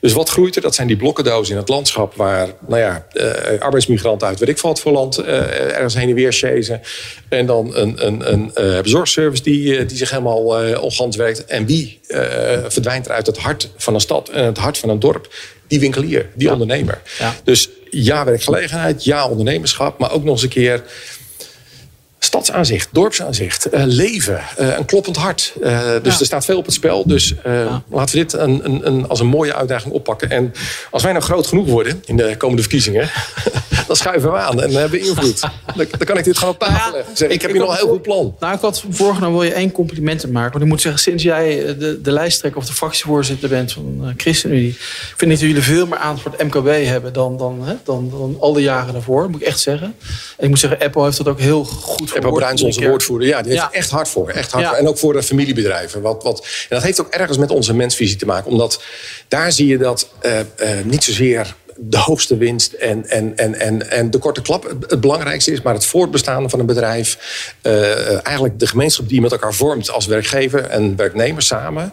Dus 0.00 0.12
wat 0.12 0.28
groeit 0.28 0.56
er? 0.56 0.62
Dat 0.62 0.74
zijn 0.74 0.86
die 0.86 0.96
blokkendozen 0.96 1.52
in 1.52 1.60
het 1.60 1.68
landschap 1.68 2.14
waar 2.14 2.48
nou 2.66 2.80
ja, 2.80 3.06
uh, 3.12 3.60
arbeidsmigranten 3.60 4.28
uit 4.28 4.38
weet 4.38 4.48
ik 4.48 4.58
wat 4.58 4.80
voor 4.80 4.92
land 4.92 5.22
ergens 5.22 5.94
heen 5.94 6.08
en 6.08 6.14
weer 6.14 6.32
chasen. 6.32 6.80
En 7.28 7.46
dan 7.46 7.76
een, 7.76 8.06
een, 8.06 8.32
een 8.32 8.52
bezorgservice 8.82 9.42
die, 9.42 9.84
die 9.84 9.96
zich 9.96 10.10
helemaal 10.10 10.42
ongans 10.80 11.16
werkt. 11.16 11.44
En 11.44 11.66
wie 11.66 12.00
verdwijnt 12.68 13.06
er 13.06 13.12
uit 13.12 13.26
het 13.26 13.38
hart 13.38 13.70
van 13.76 13.94
een 13.94 14.00
stad 14.00 14.28
en 14.28 14.44
het 14.44 14.58
hart 14.58 14.78
van 14.78 14.88
een 14.88 14.98
dorp? 14.98 15.34
Die 15.66 15.80
winkelier, 15.80 16.28
die 16.34 16.52
ondernemer. 16.52 17.00
Ja. 17.18 17.34
Dus 17.44 17.68
ja, 17.90 18.24
werkgelegenheid, 18.24 19.04
ja, 19.04 19.28
ondernemerschap, 19.28 19.98
maar 19.98 20.12
ook 20.12 20.24
nog 20.24 20.32
eens 20.32 20.42
een 20.42 20.48
keer 20.48 20.82
stadsaanzicht, 22.18 22.88
dorpsaanzicht, 22.92 23.74
uh, 23.74 23.82
leven, 23.84 24.40
uh, 24.60 24.76
een 24.76 24.84
kloppend 24.84 25.16
hart. 25.16 25.52
Uh, 25.60 25.90
dus 26.02 26.20
er 26.20 26.26
staat 26.26 26.44
veel 26.44 26.58
op 26.58 26.64
het 26.64 26.74
spel. 26.74 27.06
Dus 27.06 27.34
ja. 27.44 27.82
laten 27.90 28.14
we 28.14 28.20
dit 28.20 28.32
een, 28.32 28.64
een, 28.64 28.86
een, 28.86 29.08
als 29.08 29.20
een 29.20 29.26
mooie 29.26 29.54
uitdaging 29.54 29.94
oppakken. 29.94 30.30
En 30.30 30.52
als 30.90 31.02
wij 31.02 31.12
nou 31.12 31.24
groot 31.24 31.46
genoeg 31.46 31.66
worden 31.66 32.02
in 32.04 32.16
de 32.16 32.34
komende 32.36 32.62
verkiezingen, 32.62 33.10
dan 33.86 33.96
schuiven 33.96 34.32
we 34.32 34.38
aan 34.38 34.62
en 34.62 34.70
dan 34.70 34.80
hebben 34.80 35.00
we 35.00 35.06
invloed. 35.06 35.40
dan, 35.40 35.50
dan, 35.76 36.06
kan 36.06 36.18
ik 36.18 36.24
dit 36.24 36.38
gewoon 36.38 36.54
op 36.54 36.60
tafel 36.60 36.92
leggen. 36.92 37.16
Zeg, 37.16 37.28
ik, 37.28 37.34
ik 37.34 37.42
heb 37.42 37.50
hier 37.50 37.60
nog 37.60 37.70
een 37.70 37.76
heel 37.76 37.88
goed 37.88 38.02
plan. 38.02 38.36
Nou, 38.40 38.54
ik 38.54 38.60
had 38.60 38.84
voorgenomen, 38.90 39.38
wil 39.38 39.48
je 39.48 39.54
één 39.54 39.72
compliment 39.72 40.30
maken. 40.30 40.52
Want 40.52 40.64
ik 40.64 40.70
moet 40.70 40.80
zeggen, 40.80 41.00
sinds 41.00 41.22
jij 41.22 41.76
de, 41.78 42.00
de 42.00 42.12
lijsttrekker 42.12 42.60
of 42.60 42.66
de 42.66 42.72
fractievoorzitter 42.72 43.48
bent 43.48 43.72
van 43.72 44.12
ChristenUnie, 44.16 44.76
vind 45.16 45.20
ik 45.20 45.28
dat 45.28 45.40
jullie 45.48 45.62
veel 45.62 45.86
meer 45.86 45.98
aandacht 45.98 46.22
voor 46.22 46.32
het 46.36 46.42
MKB 46.42 46.86
hebben 46.86 47.12
dan, 47.12 47.36
dan, 47.36 47.60
hè, 47.64 47.74
dan, 47.84 48.10
dan 48.10 48.36
al 48.40 48.52
de 48.52 48.62
jaren 48.62 48.92
daarvoor. 48.92 49.30
moet 49.30 49.40
ik 49.40 49.46
echt 49.46 49.60
zeggen. 49.60 49.94
En 50.36 50.44
ik 50.44 50.48
moet 50.48 50.58
zeggen, 50.58 50.78
Apple 50.80 51.04
heeft 51.04 51.16
dat 51.16 51.28
ook 51.28 51.40
heel 51.40 51.64
goed 51.64 52.07
Eppo 52.14 52.32
Bruins, 52.32 52.62
onze 52.62 52.88
woordvoerder, 52.88 53.28
ja, 53.28 53.42
die 53.42 53.52
heeft 53.52 53.70
echt 53.70 53.90
hard 53.90 54.08
voor. 54.08 54.28
Echt 54.28 54.52
hard 54.52 54.66
voor. 54.66 54.76
En 54.76 54.88
ook 54.88 54.98
voor 54.98 55.12
de 55.12 55.22
familiebedrijven. 55.22 56.00
Wat, 56.00 56.22
wat, 56.22 56.38
en 56.40 56.76
dat 56.76 56.82
heeft 56.82 57.00
ook 57.00 57.10
ergens 57.10 57.38
met 57.38 57.50
onze 57.50 57.74
mensvisie 57.74 58.16
te 58.16 58.26
maken. 58.26 58.50
Omdat 58.50 58.82
daar 59.28 59.52
zie 59.52 59.66
je 59.66 59.78
dat 59.78 60.08
uh, 60.22 60.38
uh, 60.38 60.68
niet 60.84 61.04
zozeer 61.04 61.54
de 61.80 61.98
hoogste 61.98 62.36
winst 62.36 62.72
en, 62.72 63.08
en, 63.08 63.36
en, 63.36 63.54
en, 63.54 63.90
en 63.90 64.10
de 64.10 64.18
korte 64.18 64.42
klap 64.42 64.74
het 64.86 65.00
belangrijkste 65.00 65.52
is, 65.52 65.62
maar 65.62 65.74
het 65.74 65.86
voortbestaan 65.86 66.50
van 66.50 66.60
een 66.60 66.66
bedrijf, 66.66 67.18
uh, 67.62 68.26
eigenlijk 68.26 68.58
de 68.58 68.66
gemeenschap 68.66 69.06
die 69.06 69.14
je 69.14 69.22
met 69.22 69.32
elkaar 69.32 69.54
vormt 69.54 69.90
als 69.90 70.06
werkgever 70.06 70.64
en 70.64 70.96
werknemer 70.96 71.42
samen. 71.42 71.92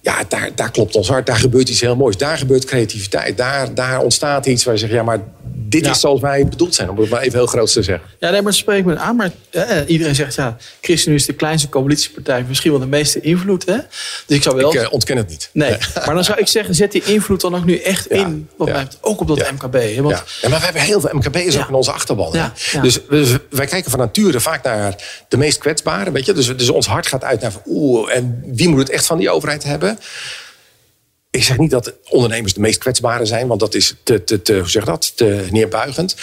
Ja, 0.00 0.24
daar, 0.28 0.50
daar 0.54 0.70
klopt 0.70 0.96
ons 0.96 1.08
hart. 1.08 1.26
Daar 1.26 1.36
gebeurt 1.36 1.68
iets 1.68 1.80
heel 1.80 1.96
moois. 1.96 2.16
Daar 2.16 2.38
gebeurt 2.38 2.64
creativiteit. 2.64 3.36
Daar, 3.36 3.74
daar 3.74 4.00
ontstaat 4.00 4.46
iets 4.46 4.64
waar 4.64 4.74
je 4.74 4.80
zegt, 4.80 4.92
ja, 4.92 5.02
maar 5.02 5.20
dit 5.54 5.86
is 5.86 6.00
zoals 6.00 6.20
wij 6.20 6.48
bedoeld 6.48 6.74
zijn, 6.74 6.90
om 6.90 6.98
het 6.98 7.10
maar 7.10 7.20
even 7.20 7.38
heel 7.38 7.46
groot 7.46 7.72
te 7.72 7.82
zeggen. 7.82 8.08
Ja, 8.18 8.30
nee, 8.30 8.42
maar 8.42 8.54
spreek 8.54 8.84
me 8.84 8.96
aan. 8.96 9.16
Maar 9.16 9.30
eh, 9.50 9.78
iedereen 9.86 10.14
zegt, 10.14 10.34
ja, 10.34 10.56
ChristenUnie 10.80 11.20
is 11.20 11.26
de 11.26 11.32
kleinste 11.32 11.68
coalitiepartij, 11.68 12.44
misschien 12.48 12.70
wel 12.70 12.80
de 12.80 12.86
meeste 12.86 13.20
invloed. 13.20 13.66
Hè? 13.66 13.76
Dus 14.26 14.36
ik 14.36 14.42
zou 14.42 14.56
wel. 14.56 14.74
Ik 14.74 14.80
uh, 14.80 14.92
ontken 14.92 15.16
het 15.16 15.28
niet. 15.28 15.50
Nee, 15.52 15.76
maar 15.94 16.14
dan 16.14 16.24
zou 16.24 16.38
ik 16.38 16.48
zeggen, 16.48 16.74
zet 16.74 16.92
die 16.92 17.02
invloed 17.04 17.40
dan 17.40 17.56
ook 17.56 17.64
nu 17.64 17.78
echt 17.78 18.06
in, 18.06 18.48
wat 18.56 18.68
mij 18.68 18.86
ook 19.00 19.20
op 19.20 19.28
dat 19.28 19.50
MKB. 19.52 19.74
Hè? 19.74 20.02
Want... 20.02 20.22
Ja. 20.40 20.48
maar 20.48 20.58
we 20.58 20.64
hebben 20.64 20.82
heel 20.82 21.00
veel 21.00 21.10
MKB'ers 21.12 21.58
ook 21.58 21.68
in 21.68 21.74
onze 21.74 21.92
achterban. 21.92 22.50
Dus 22.82 22.98
wij 23.50 23.66
kijken 23.66 23.90
van 23.90 24.00
nature 24.00 24.40
vaak 24.40 24.64
naar 24.64 24.94
de 25.28 25.36
meest 25.36 25.58
kwetsbare, 25.58 26.12
weet 26.12 26.26
je. 26.26 26.32
Dus, 26.32 26.56
dus 26.56 26.68
ons 26.68 26.86
hart 26.86 27.06
gaat 27.06 27.24
uit 27.24 27.40
naar, 27.40 27.52
oeh, 27.66 28.16
en 28.16 28.42
wie 28.46 28.68
moet 28.68 28.78
het 28.78 28.90
echt 28.90 29.06
van 29.06 29.18
die 29.18 29.30
overheid 29.30 29.64
hebben? 29.64 29.98
Ik 31.36 31.42
zeg 31.42 31.58
niet 31.58 31.70
dat 31.70 31.92
ondernemers 32.08 32.54
de 32.54 32.60
meest 32.60 32.78
kwetsbare 32.78 33.26
zijn, 33.26 33.46
want 33.46 33.60
dat 33.60 33.74
is 33.74 33.94
te, 34.02 34.42
hoe 34.46 34.68
zeg 34.68 34.84
dat, 34.84 35.16
te 35.16 35.46
neerbuigend. 35.50 36.16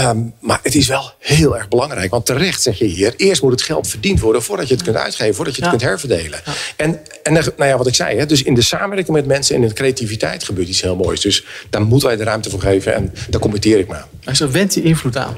Um, 0.00 0.34
maar 0.40 0.60
het 0.62 0.74
is 0.74 0.86
wel 0.86 1.12
heel 1.18 1.56
erg 1.56 1.68
belangrijk. 1.68 2.10
Want 2.10 2.26
terecht 2.26 2.62
zeg 2.62 2.78
je 2.78 2.84
hier, 2.84 3.14
eerst 3.16 3.42
moet 3.42 3.50
het 3.50 3.62
geld 3.62 3.88
verdiend 3.88 4.20
worden 4.20 4.42
voordat 4.42 4.68
je 4.68 4.74
het 4.74 4.82
kunt 4.82 4.96
uitgeven, 4.96 5.34
voordat 5.34 5.54
je 5.54 5.60
het 5.60 5.70
kunt 5.70 5.82
herverdelen. 5.82 6.40
Ja. 6.44 6.52
En, 6.76 7.00
en 7.22 7.32
nou 7.32 7.70
ja, 7.70 7.76
wat 7.76 7.86
ik 7.86 7.94
zei, 7.94 8.18
hè, 8.18 8.26
dus 8.26 8.42
in 8.42 8.54
de 8.54 8.62
samenwerking 8.62 9.16
met 9.16 9.26
mensen 9.26 9.54
en 9.54 9.62
in 9.62 9.68
de 9.68 9.74
creativiteit 9.74 10.44
gebeurt 10.44 10.68
iets 10.68 10.82
heel 10.82 10.96
moois. 10.96 11.20
Dus 11.20 11.44
daar 11.70 11.82
moeten 11.82 12.08
wij 12.08 12.16
de 12.16 12.24
ruimte 12.24 12.50
voor 12.50 12.60
geven 12.60 12.94
en 12.94 13.12
daar 13.30 13.40
committeer 13.40 13.78
ik 13.78 13.88
me 13.88 13.94
aan. 13.94 14.08
Maar 14.24 14.36
zo 14.36 14.50
wendt 14.50 14.74
die 14.74 14.82
invloed 14.82 15.16
aan. 15.16 15.36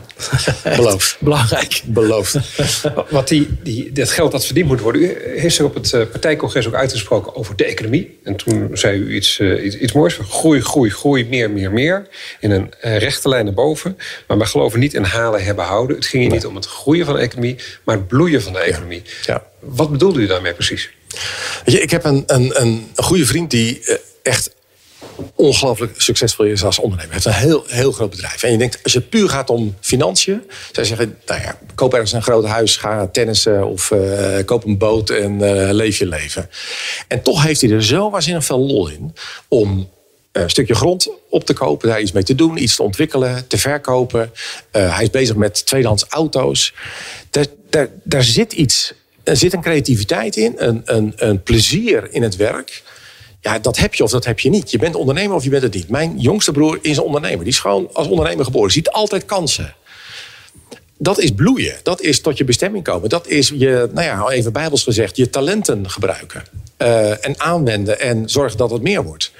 Beloofd. 0.77 1.16
Belangrijk. 1.21 1.83
Beloofd. 1.85 2.37
Wat 3.11 3.29
die, 3.29 3.49
die, 3.62 3.92
dat 3.92 4.11
geld 4.11 4.33
dat 4.33 4.44
verdiend 4.47 4.68
moet 4.68 4.81
worden. 4.81 5.03
U 5.03 5.16
heeft 5.37 5.55
zich 5.55 5.64
op 5.64 5.75
het 5.75 5.92
eh, 5.92 6.07
partijcongres 6.11 6.66
ook 6.66 6.75
uitgesproken 6.75 7.35
over 7.35 7.57
de 7.57 7.64
economie. 7.64 8.18
En 8.25 8.37
toen 8.37 8.71
zei 8.73 8.99
u 8.99 9.14
iets, 9.14 9.38
uh, 9.38 9.64
iets, 9.64 9.77
iets 9.77 9.92
moois. 9.92 10.18
Groei, 10.29 10.61
groei, 10.61 10.90
groei, 10.90 11.27
meer, 11.29 11.51
meer, 11.51 11.73
meer. 11.73 12.07
In 12.40 12.51
een 12.51 12.73
uh, 12.85 12.99
rechte 12.99 13.29
lijn 13.29 13.44
naar 13.44 13.55
boven. 13.55 13.99
Maar 14.27 14.37
geloven 14.48 14.78
niet 14.78 14.94
in 14.94 15.04
halen, 15.04 15.44
hebben, 15.44 15.64
houden. 15.64 15.96
Het 15.96 16.06
ging 16.06 16.22
hier 16.22 16.30
nee. 16.30 16.40
niet 16.40 16.48
om 16.48 16.54
het 16.54 16.66
groeien 16.66 17.04
van 17.04 17.14
de 17.14 17.20
economie, 17.20 17.56
maar 17.84 17.96
het 17.96 18.08
bloeien 18.08 18.42
van 18.42 18.52
de 18.52 18.58
economie. 18.58 19.02
Ja. 19.26 19.42
Wat 19.61 19.90
bedoelde 19.90 20.20
u 20.20 20.26
daarmee 20.26 20.54
precies? 20.54 20.90
Weet 21.64 21.74
je, 21.74 21.80
ik 21.80 21.90
heb 21.90 22.04
een, 22.04 22.22
een, 22.26 22.61
een 22.61 22.88
goede 22.96 23.26
vriend 23.26 23.50
die 23.50 23.82
echt 24.22 24.56
ongelooflijk 25.34 26.00
succesvol 26.00 26.44
is 26.44 26.64
als 26.64 26.78
ondernemer. 26.78 27.14
Hij 27.14 27.22
heeft 27.22 27.37
een 27.37 27.48
heel, 27.48 27.64
heel 27.66 27.92
groot 27.92 28.11
bedrijf. 28.11 28.42
En 28.42 28.52
je 28.52 28.58
denkt, 28.58 28.78
als 28.82 28.94
het 28.94 29.08
puur 29.08 29.28
gaat 29.28 29.50
om 29.50 29.76
financiën... 29.80 30.42
zij 30.72 30.84
zeggen, 30.84 31.18
nou 31.26 31.40
ja, 31.40 31.58
koop 31.74 31.92
ergens 31.92 32.12
een 32.12 32.22
groot 32.22 32.44
huis, 32.44 32.76
ga 32.76 33.06
tennissen... 33.06 33.66
of 33.66 33.90
uh, 33.90 34.38
koop 34.44 34.64
een 34.64 34.78
boot 34.78 35.11
en 35.11 35.32
uh, 35.32 35.68
leef 35.70 35.98
je 35.98 36.06
leven. 36.06 36.50
En 37.08 37.22
toch 37.22 37.42
heeft 37.42 37.61
hij 37.61 37.70
er 37.70 37.84
zo 37.84 38.11
waanzinnig 38.11 38.44
veel 38.44 38.58
lol 38.58 38.88
in... 38.88 39.14
om 39.48 39.90
een 40.42 40.51
stukje 40.51 40.74
grond 40.74 41.09
op 41.31 41.44
te 41.44 41.53
kopen, 41.53 41.88
daar 41.88 42.01
iets 42.01 42.12
mee 42.12 42.22
te 42.22 42.35
doen, 42.35 42.62
iets 42.62 42.77
te 42.77 42.83
ontwikkelen, 42.83 43.46
te 43.46 43.59
verkopen. 43.59 44.33
Uh, 44.72 44.94
hij 44.94 45.03
is 45.03 45.11
bezig 45.11 45.37
met 45.37 45.66
tweedehands 45.66 46.05
auto's. 46.09 46.74
Daar, 47.31 47.46
daar, 47.70 47.88
daar 48.05 48.22
zit 48.22 48.53
iets, 48.53 48.92
er 49.22 49.37
zit 49.37 49.53
een 49.53 49.62
creativiteit 49.62 50.37
in, 50.37 50.55
een, 50.57 50.83
een, 50.85 51.12
een 51.16 51.42
plezier 51.42 52.09
in 52.12 52.22
het 52.22 52.37
werk. 52.37 52.83
Ja, 53.40 53.59
dat 53.59 53.79
heb 53.79 53.94
je 53.94 54.03
of 54.03 54.11
dat 54.11 54.24
heb 54.24 54.40
je 54.40 54.51
niet. 54.51 54.70
Je 54.70 54.79
bent 54.79 54.94
ondernemer 54.94 55.37
of 55.37 55.44
je 55.44 55.51
bent 55.51 55.62
het 55.62 55.74
niet. 55.74 55.88
Mijn 55.88 56.18
jongste 56.18 56.53
broer 56.53 56.79
is 56.83 56.96
een 56.96 57.03
ondernemer. 57.03 57.38
Die 57.38 57.53
is 57.53 57.59
gewoon 57.59 57.90
als 57.92 58.09
ondernemer 58.09 58.44
geboren. 58.44 58.70
Ziet 58.70 58.90
altijd 58.90 59.24
kansen. 59.24 59.74
Dat 60.98 61.18
is 61.18 61.30
bloeien. 61.30 61.74
Dat 61.82 62.00
is 62.00 62.20
tot 62.20 62.38
je 62.38 62.44
bestemming 62.44 62.84
komen. 62.84 63.08
Dat 63.08 63.26
is 63.26 63.52
je, 63.54 63.88
nou 63.92 64.06
ja, 64.06 64.28
even 64.28 64.52
bijbels 64.52 64.82
gezegd, 64.82 65.16
je 65.16 65.30
talenten 65.30 65.90
gebruiken. 65.90 66.42
Uh, 66.78 67.26
en 67.26 67.40
aanwenden 67.40 68.00
en 68.00 68.28
zorgen 68.28 68.58
dat 68.58 68.70
het 68.70 68.82
meer 68.82 69.04
wordt. 69.04 69.32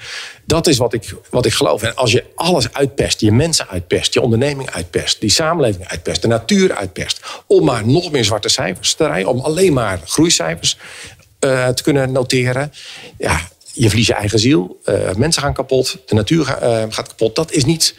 Dat 0.45 0.67
is 0.67 0.77
wat 0.77 0.93
ik, 0.93 1.15
wat 1.29 1.45
ik 1.45 1.53
geloof. 1.53 1.83
En 1.83 1.95
als 1.95 2.11
je 2.11 2.23
alles 2.35 2.73
uitpest, 2.73 3.19
je 3.21 3.31
mensen 3.31 3.67
uitpest, 3.67 4.13
je 4.13 4.21
onderneming 4.21 4.71
uitpest, 4.71 5.21
die 5.21 5.29
samenleving 5.29 5.87
uitpest, 5.87 6.21
de 6.21 6.27
natuur 6.27 6.75
uitpest, 6.75 7.19
om 7.47 7.65
maar 7.65 7.87
nog 7.87 8.11
meer 8.11 8.25
zwarte 8.25 8.49
cijfers 8.49 8.93
te 8.93 9.07
rijden, 9.07 9.29
om 9.29 9.39
alleen 9.39 9.73
maar 9.73 10.01
groeicijfers 10.05 10.77
uh, 11.39 11.67
te 11.67 11.83
kunnen 11.83 12.11
noteren. 12.11 12.73
Ja, 13.17 13.41
je 13.73 13.87
verliest 13.87 14.07
je 14.07 14.13
eigen 14.13 14.39
ziel. 14.39 14.79
Uh, 14.85 15.13
mensen 15.15 15.41
gaan 15.41 15.53
kapot. 15.53 15.97
De 16.05 16.15
natuur 16.15 16.45
ga, 16.45 16.87
gaat 16.89 17.07
kapot. 17.07 17.35
Dat 17.35 17.51
is 17.51 17.65
niet 17.65 17.95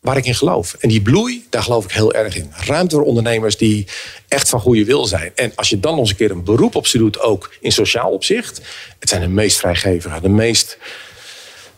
waar 0.00 0.16
ik 0.16 0.26
in 0.26 0.34
geloof. 0.34 0.76
En 0.78 0.88
die 0.88 1.02
bloei, 1.02 1.46
daar 1.50 1.62
geloof 1.62 1.84
ik 1.84 1.90
heel 1.90 2.12
erg 2.12 2.36
in. 2.36 2.50
Ruimte 2.52 2.94
voor 2.94 3.04
ondernemers 3.04 3.56
die 3.56 3.86
echt 4.28 4.48
van 4.48 4.60
goede 4.60 4.84
wil 4.84 5.04
zijn. 5.04 5.32
En 5.34 5.52
als 5.54 5.68
je 5.68 5.80
dan 5.80 5.90
nog 5.90 6.00
eens 6.00 6.10
een 6.10 6.16
keer 6.16 6.30
een 6.30 6.44
beroep 6.44 6.74
op 6.74 6.86
ze 6.86 6.98
doet, 6.98 7.20
ook 7.20 7.52
in 7.60 7.72
sociaal 7.72 8.10
opzicht. 8.10 8.60
Het 8.98 9.08
zijn 9.08 9.20
de 9.20 9.28
meest 9.28 9.58
vrijgevige, 9.58 10.20
de 10.20 10.28
meest 10.28 10.78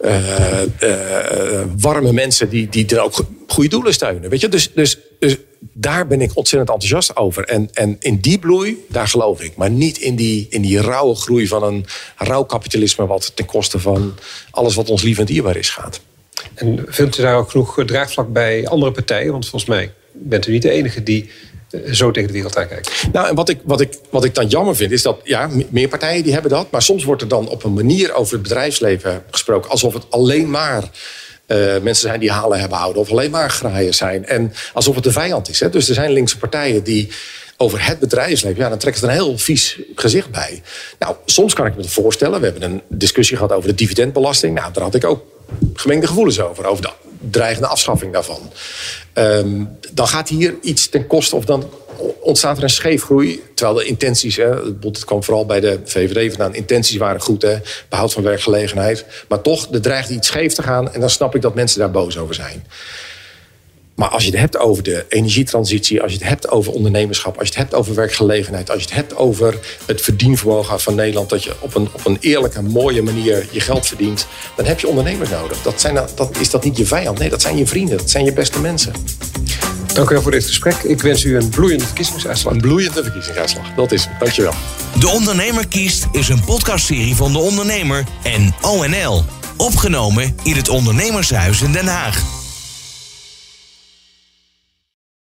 uh, 0.01 0.63
uh, 0.83 1.63
warme 1.79 2.13
mensen 2.13 2.49
die, 2.49 2.69
die 2.69 3.01
ook 3.01 3.25
goede 3.47 3.69
doelen 3.69 3.95
steunen. 3.95 4.31
Weet 4.31 4.41
je? 4.41 4.49
Dus, 4.49 4.73
dus, 4.73 4.99
dus 5.19 5.37
daar 5.73 6.07
ben 6.07 6.21
ik 6.21 6.37
ontzettend 6.37 6.71
enthousiast 6.71 7.17
over. 7.17 7.45
En, 7.45 7.69
en 7.73 7.97
in 8.01 8.21
die 8.21 8.39
bloei, 8.39 8.85
daar 8.89 9.09
geloof 9.09 9.41
ik. 9.41 9.57
Maar 9.57 9.71
niet 9.71 9.99
in 9.99 10.17
die, 10.17 10.47
in 10.51 10.63
die 10.63 10.81
rauwe 10.81 11.15
groei 11.15 11.47
van 11.47 11.63
een 11.63 11.87
rauw 12.17 12.43
kapitalisme... 12.43 13.07
wat 13.07 13.33
ten 13.35 13.47
koste 13.47 13.79
van 13.79 14.15
alles 14.51 14.75
wat 14.75 14.91
ons 14.91 15.03
lief 15.03 15.19
en 15.19 15.25
dierbaar 15.25 15.57
is 15.57 15.71
gaat. 15.71 16.01
En 16.55 16.85
vindt 16.87 17.19
u 17.19 17.23
daar 17.23 17.37
ook 17.37 17.51
genoeg 17.51 17.83
draagvlak 17.87 18.33
bij 18.33 18.69
andere 18.69 18.93
partijen? 18.93 19.33
Want 19.33 19.49
volgens 19.49 19.71
mij 19.71 19.93
bent 20.13 20.47
u 20.47 20.53
niet 20.53 20.63
de 20.63 20.71
enige 20.71 21.03
die 21.03 21.31
zo 21.93 22.11
tegen 22.11 22.29
de 22.29 22.35
wereld 22.35 22.57
aankijkt. 22.57 23.07
Nou, 23.13 23.29
en 23.29 23.35
wat 23.35 23.49
ik, 23.49 23.61
wat, 23.65 23.81
ik, 23.81 23.99
wat 24.11 24.25
ik 24.25 24.35
dan 24.35 24.47
jammer 24.47 24.77
vind, 24.77 24.93
is 24.93 25.03
dat 25.03 25.21
ja, 25.25 25.51
meer 25.69 25.89
partijen 25.89 26.23
die 26.23 26.33
hebben 26.33 26.51
dat. 26.51 26.71
Maar 26.71 26.83
soms 26.83 27.05
wordt 27.05 27.23
er 27.23 27.29
dan 27.29 27.49
op 27.49 27.65
een 27.65 27.73
manier 27.73 28.15
over 28.15 28.33
het 28.33 28.43
bedrijfsleven 28.43 29.23
gesproken. 29.31 29.71
alsof 29.71 29.95
het 29.95 30.11
alleen 30.11 30.51
maar. 30.51 30.91
Uh, 31.47 31.59
mensen 31.59 32.09
zijn 32.09 32.21
die 32.21 32.31
halen 32.31 32.61
hebben 32.61 32.79
houden. 32.79 33.03
of 33.03 33.11
alleen 33.11 33.31
maar 33.31 33.51
graaien 33.51 33.95
zijn. 33.95 34.27
En 34.27 34.53
alsof 34.73 34.95
het 34.95 35.05
de 35.05 35.13
vijand 35.13 35.49
is. 35.49 35.61
Hè? 35.61 35.71
Dus 35.71 35.89
er 35.89 35.95
zijn 35.95 36.13
linkse 36.13 36.39
partijen 36.39 36.83
die 36.83 37.09
over 37.57 37.87
het 37.87 37.99
bedrijfsleven, 37.99 38.63
ja, 38.63 38.69
dan 38.69 38.79
trekt 38.79 39.01
het 39.01 39.05
een 39.05 39.15
heel 39.15 39.39
vies 39.39 39.79
gezicht 39.95 40.31
bij. 40.31 40.63
Nou, 40.99 41.17
soms 41.25 41.55
kan 41.55 41.67
ik 41.67 41.75
me 41.75 41.83
het 41.83 41.91
voorstellen. 41.91 42.41
We 42.41 42.47
hebben 42.47 42.71
een 42.71 42.83
discussie 42.89 43.37
gehad 43.37 43.53
over 43.53 43.69
de 43.69 43.75
dividendbelasting. 43.75 44.55
Nou, 44.55 44.73
daar 44.73 44.83
had 44.83 44.95
ik 44.95 45.05
ook 45.05 45.25
gemengde 45.75 46.07
gevoelens 46.07 46.41
over. 46.41 46.67
Over 46.67 46.83
de 46.83 46.91
dreigende 47.31 47.69
afschaffing 47.69 48.13
daarvan. 48.13 48.53
Um, 49.15 49.77
dan 49.93 50.09
gaat 50.09 50.29
hier 50.29 50.55
iets 50.63 50.89
ten 50.89 51.07
koste 51.07 51.37
of 51.37 51.45
dan 51.45 51.71
ontstaat 52.21 52.57
er 52.57 52.63
een 52.63 52.71
scheefgroei. 52.71 53.43
Terwijl 53.55 53.79
de 53.79 53.85
intenties, 53.85 54.37
hè, 54.37 54.49
het 54.81 55.05
kwam 55.05 55.25
vooral 55.25 55.47
bij 55.47 55.61
de 55.61 55.81
VVD 55.85 56.29
vandaan, 56.29 56.55
intenties 56.55 56.97
waren 56.97 57.21
goed, 57.21 57.43
hè, 57.43 57.57
behoud 57.89 58.13
van 58.13 58.23
werkgelegenheid. 58.23 59.05
Maar 59.29 59.41
toch, 59.41 59.73
er 59.73 59.83
dreigt 59.83 60.11
iets 60.11 60.29
scheef 60.29 60.53
te 60.53 60.63
gaan 60.63 60.93
en 60.93 61.01
dan 61.01 61.11
snap 61.11 61.35
ik 61.35 61.43
dat 61.43 61.55
mensen 61.55 61.79
daar 61.79 61.91
boos 61.91 62.19
over 62.19 62.35
zijn. 62.35 62.67
Maar 63.95 64.09
als 64.09 64.25
je 64.25 64.31
het 64.31 64.39
hebt 64.39 64.59
over 64.59 64.83
de 64.83 65.05
energietransitie, 65.09 66.03
als 66.03 66.13
je 66.13 66.19
het 66.19 66.29
hebt 66.29 66.49
over 66.49 66.73
ondernemerschap, 66.73 67.39
als 67.39 67.49
je 67.49 67.55
het 67.55 67.63
hebt 67.63 67.75
over 67.75 67.95
werkgelegenheid, 67.95 68.71
als 68.71 68.83
je 68.83 68.87
het 68.89 68.95
hebt 68.95 69.17
over 69.17 69.59
het 69.87 70.01
verdienvermogen 70.01 70.81
van 70.81 70.95
Nederland, 70.95 71.31
dat 71.31 71.45
je 71.45 71.55
op 71.61 71.75
een, 71.75 71.89
op 71.93 72.07
een 72.07 72.17
eerlijke, 72.21 72.63
mooie 72.63 73.03
manier 73.03 73.47
je 73.51 73.61
geld 73.61 73.87
verdient, 73.87 74.27
dan 74.57 74.65
heb 74.65 74.81
je 74.81 74.89
ondernemers 74.89 75.31
nodig. 75.31 75.63
Dat 75.63 75.81
zijn, 75.81 75.95
dat, 76.15 76.31
is 76.41 76.51
dat 76.51 76.65
niet 76.65 76.77
je 76.77 76.87
vijand? 76.87 77.19
Nee, 77.19 77.31
dat 77.31 77.43
zijn 77.43 77.57
je 77.57 77.67
vrienden, 77.67 77.97
dat 77.97 78.11
zijn 78.11 78.25
je 78.25 78.33
beste 78.33 78.61
mensen. 78.61 78.93
Dank 79.95 80.11
u 80.11 80.13
wel 80.13 80.23
voor 80.23 80.31
dit 80.31 80.45
gesprek. 80.45 80.75
Ik 80.75 81.03
wens 81.03 81.25
u 81.25 81.37
een 81.37 81.49
bloeiende 81.49 81.85
verkiezingsuitslag. 81.85 82.53
Een 82.53 82.61
bloeiende 82.61 83.03
verkiezingsuitslag, 83.03 83.75
dat 83.75 83.93
is 83.93 84.05
het. 84.05 84.21
Dankjewel. 84.21 84.55
De 85.01 85.09
Ondernemer 85.09 85.69
kiest 85.69 86.07
is 86.13 86.29
een 86.29 86.45
podcastserie 86.45 87.15
van 87.15 87.33
De 87.33 87.39
Ondernemer 87.39 88.05
en 88.23 88.55
ONL. 88.61 89.25
Opgenomen 89.57 90.37
in 90.43 90.57
het 90.57 90.69
Ondernemershuis 90.69 91.63
in 91.63 91.73
Den 91.73 91.87
Haag. 91.87 92.42